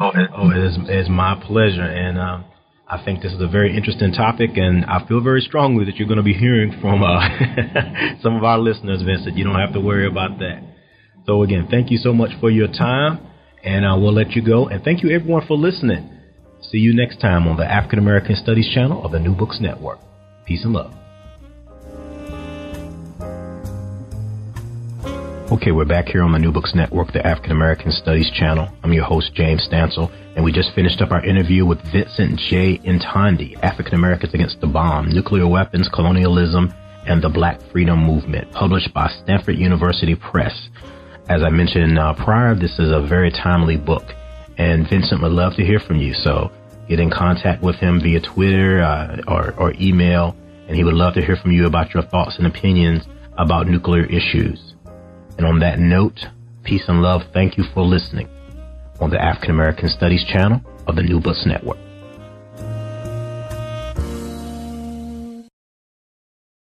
Oh, 0.00 0.08
it, 0.14 0.30
oh, 0.34 0.50
it 0.50 0.64
is, 0.64 0.78
it 0.88 0.96
is 0.96 1.08
my 1.10 1.38
pleasure, 1.46 1.84
and. 1.84 2.16
I 2.88 3.02
think 3.04 3.20
this 3.20 3.32
is 3.32 3.40
a 3.40 3.48
very 3.48 3.76
interesting 3.76 4.12
topic, 4.12 4.50
and 4.54 4.84
I 4.84 5.04
feel 5.08 5.20
very 5.20 5.40
strongly 5.40 5.84
that 5.86 5.96
you're 5.96 6.06
going 6.06 6.18
to 6.18 6.22
be 6.22 6.34
hearing 6.34 6.78
from 6.80 7.02
uh, 7.02 7.18
some 8.22 8.36
of 8.36 8.44
our 8.44 8.60
listeners, 8.60 9.02
Vincent. 9.02 9.36
You 9.36 9.42
don't 9.42 9.58
have 9.58 9.72
to 9.72 9.80
worry 9.80 10.06
about 10.06 10.38
that. 10.38 10.62
So, 11.26 11.42
again, 11.42 11.66
thank 11.68 11.90
you 11.90 11.98
so 11.98 12.12
much 12.12 12.30
for 12.38 12.48
your 12.48 12.68
time, 12.68 13.18
and 13.64 13.84
uh, 13.84 13.96
we'll 13.98 14.14
let 14.14 14.36
you 14.36 14.42
go. 14.42 14.68
And 14.68 14.84
thank 14.84 15.02
you, 15.02 15.10
everyone, 15.10 15.44
for 15.48 15.56
listening. 15.56 16.08
See 16.62 16.78
you 16.78 16.94
next 16.94 17.20
time 17.20 17.48
on 17.48 17.56
the 17.56 17.64
African 17.64 17.98
American 17.98 18.36
Studies 18.36 18.70
channel 18.72 19.04
of 19.04 19.10
the 19.10 19.18
New 19.18 19.34
Books 19.34 19.58
Network. 19.60 19.98
Peace 20.46 20.62
and 20.62 20.72
love. 20.72 20.94
Okay, 25.50 25.72
we're 25.72 25.84
back 25.84 26.06
here 26.06 26.22
on 26.22 26.30
the 26.30 26.38
New 26.38 26.52
Books 26.52 26.72
Network, 26.72 27.12
the 27.12 27.26
African 27.26 27.50
American 27.50 27.90
Studies 27.90 28.30
channel. 28.30 28.68
I'm 28.84 28.92
your 28.92 29.04
host, 29.04 29.34
James 29.34 29.66
Stansel, 29.68 30.08
and 30.36 30.44
we 30.44 30.52
just 30.52 30.74
finished 30.74 31.00
up 31.00 31.10
our 31.10 31.24
interview 31.24 31.64
with 31.64 31.80
Vincent 31.90 32.38
J. 32.38 32.76
Intondi, 32.84 33.58
African 33.62 33.94
Americans 33.94 34.34
Against 34.34 34.60
the 34.60 34.66
Bomb, 34.66 35.08
Nuclear 35.08 35.48
Weapons, 35.48 35.88
Colonialism, 35.88 36.72
and 37.06 37.22
the 37.22 37.30
Black 37.30 37.58
Freedom 37.72 37.98
Movement, 37.98 38.52
published 38.52 38.92
by 38.92 39.08
Stanford 39.22 39.56
University 39.56 40.14
Press. 40.14 40.68
As 41.30 41.42
I 41.42 41.48
mentioned 41.48 41.98
uh, 41.98 42.12
prior, 42.12 42.54
this 42.54 42.78
is 42.78 42.92
a 42.92 43.00
very 43.00 43.30
timely 43.30 43.78
book, 43.78 44.04
and 44.58 44.86
Vincent 44.86 45.22
would 45.22 45.32
love 45.32 45.54
to 45.54 45.64
hear 45.64 45.80
from 45.80 45.96
you, 45.96 46.12
so 46.12 46.52
get 46.86 47.00
in 47.00 47.10
contact 47.10 47.62
with 47.62 47.76
him 47.76 47.98
via 48.00 48.20
Twitter 48.20 48.82
uh, 48.82 49.16
or, 49.26 49.54
or 49.54 49.72
email, 49.80 50.36
and 50.68 50.76
he 50.76 50.84
would 50.84 50.94
love 50.94 51.14
to 51.14 51.24
hear 51.24 51.36
from 51.36 51.52
you 51.52 51.66
about 51.66 51.94
your 51.94 52.02
thoughts 52.02 52.36
and 52.36 52.46
opinions 52.46 53.04
about 53.38 53.68
nuclear 53.68 54.04
issues. 54.04 54.74
And 55.38 55.46
on 55.46 55.60
that 55.60 55.78
note, 55.78 56.26
peace 56.62 56.84
and 56.88 57.00
love. 57.00 57.22
Thank 57.32 57.56
you 57.56 57.64
for 57.72 57.82
listening 57.82 58.28
on 59.00 59.10
the 59.10 59.22
African 59.22 59.50
American 59.50 59.88
Studies 59.88 60.24
channel 60.24 60.60
of 60.86 60.96
the 60.96 61.02
New 61.02 61.20
Books 61.20 61.44
Network. 61.46 61.85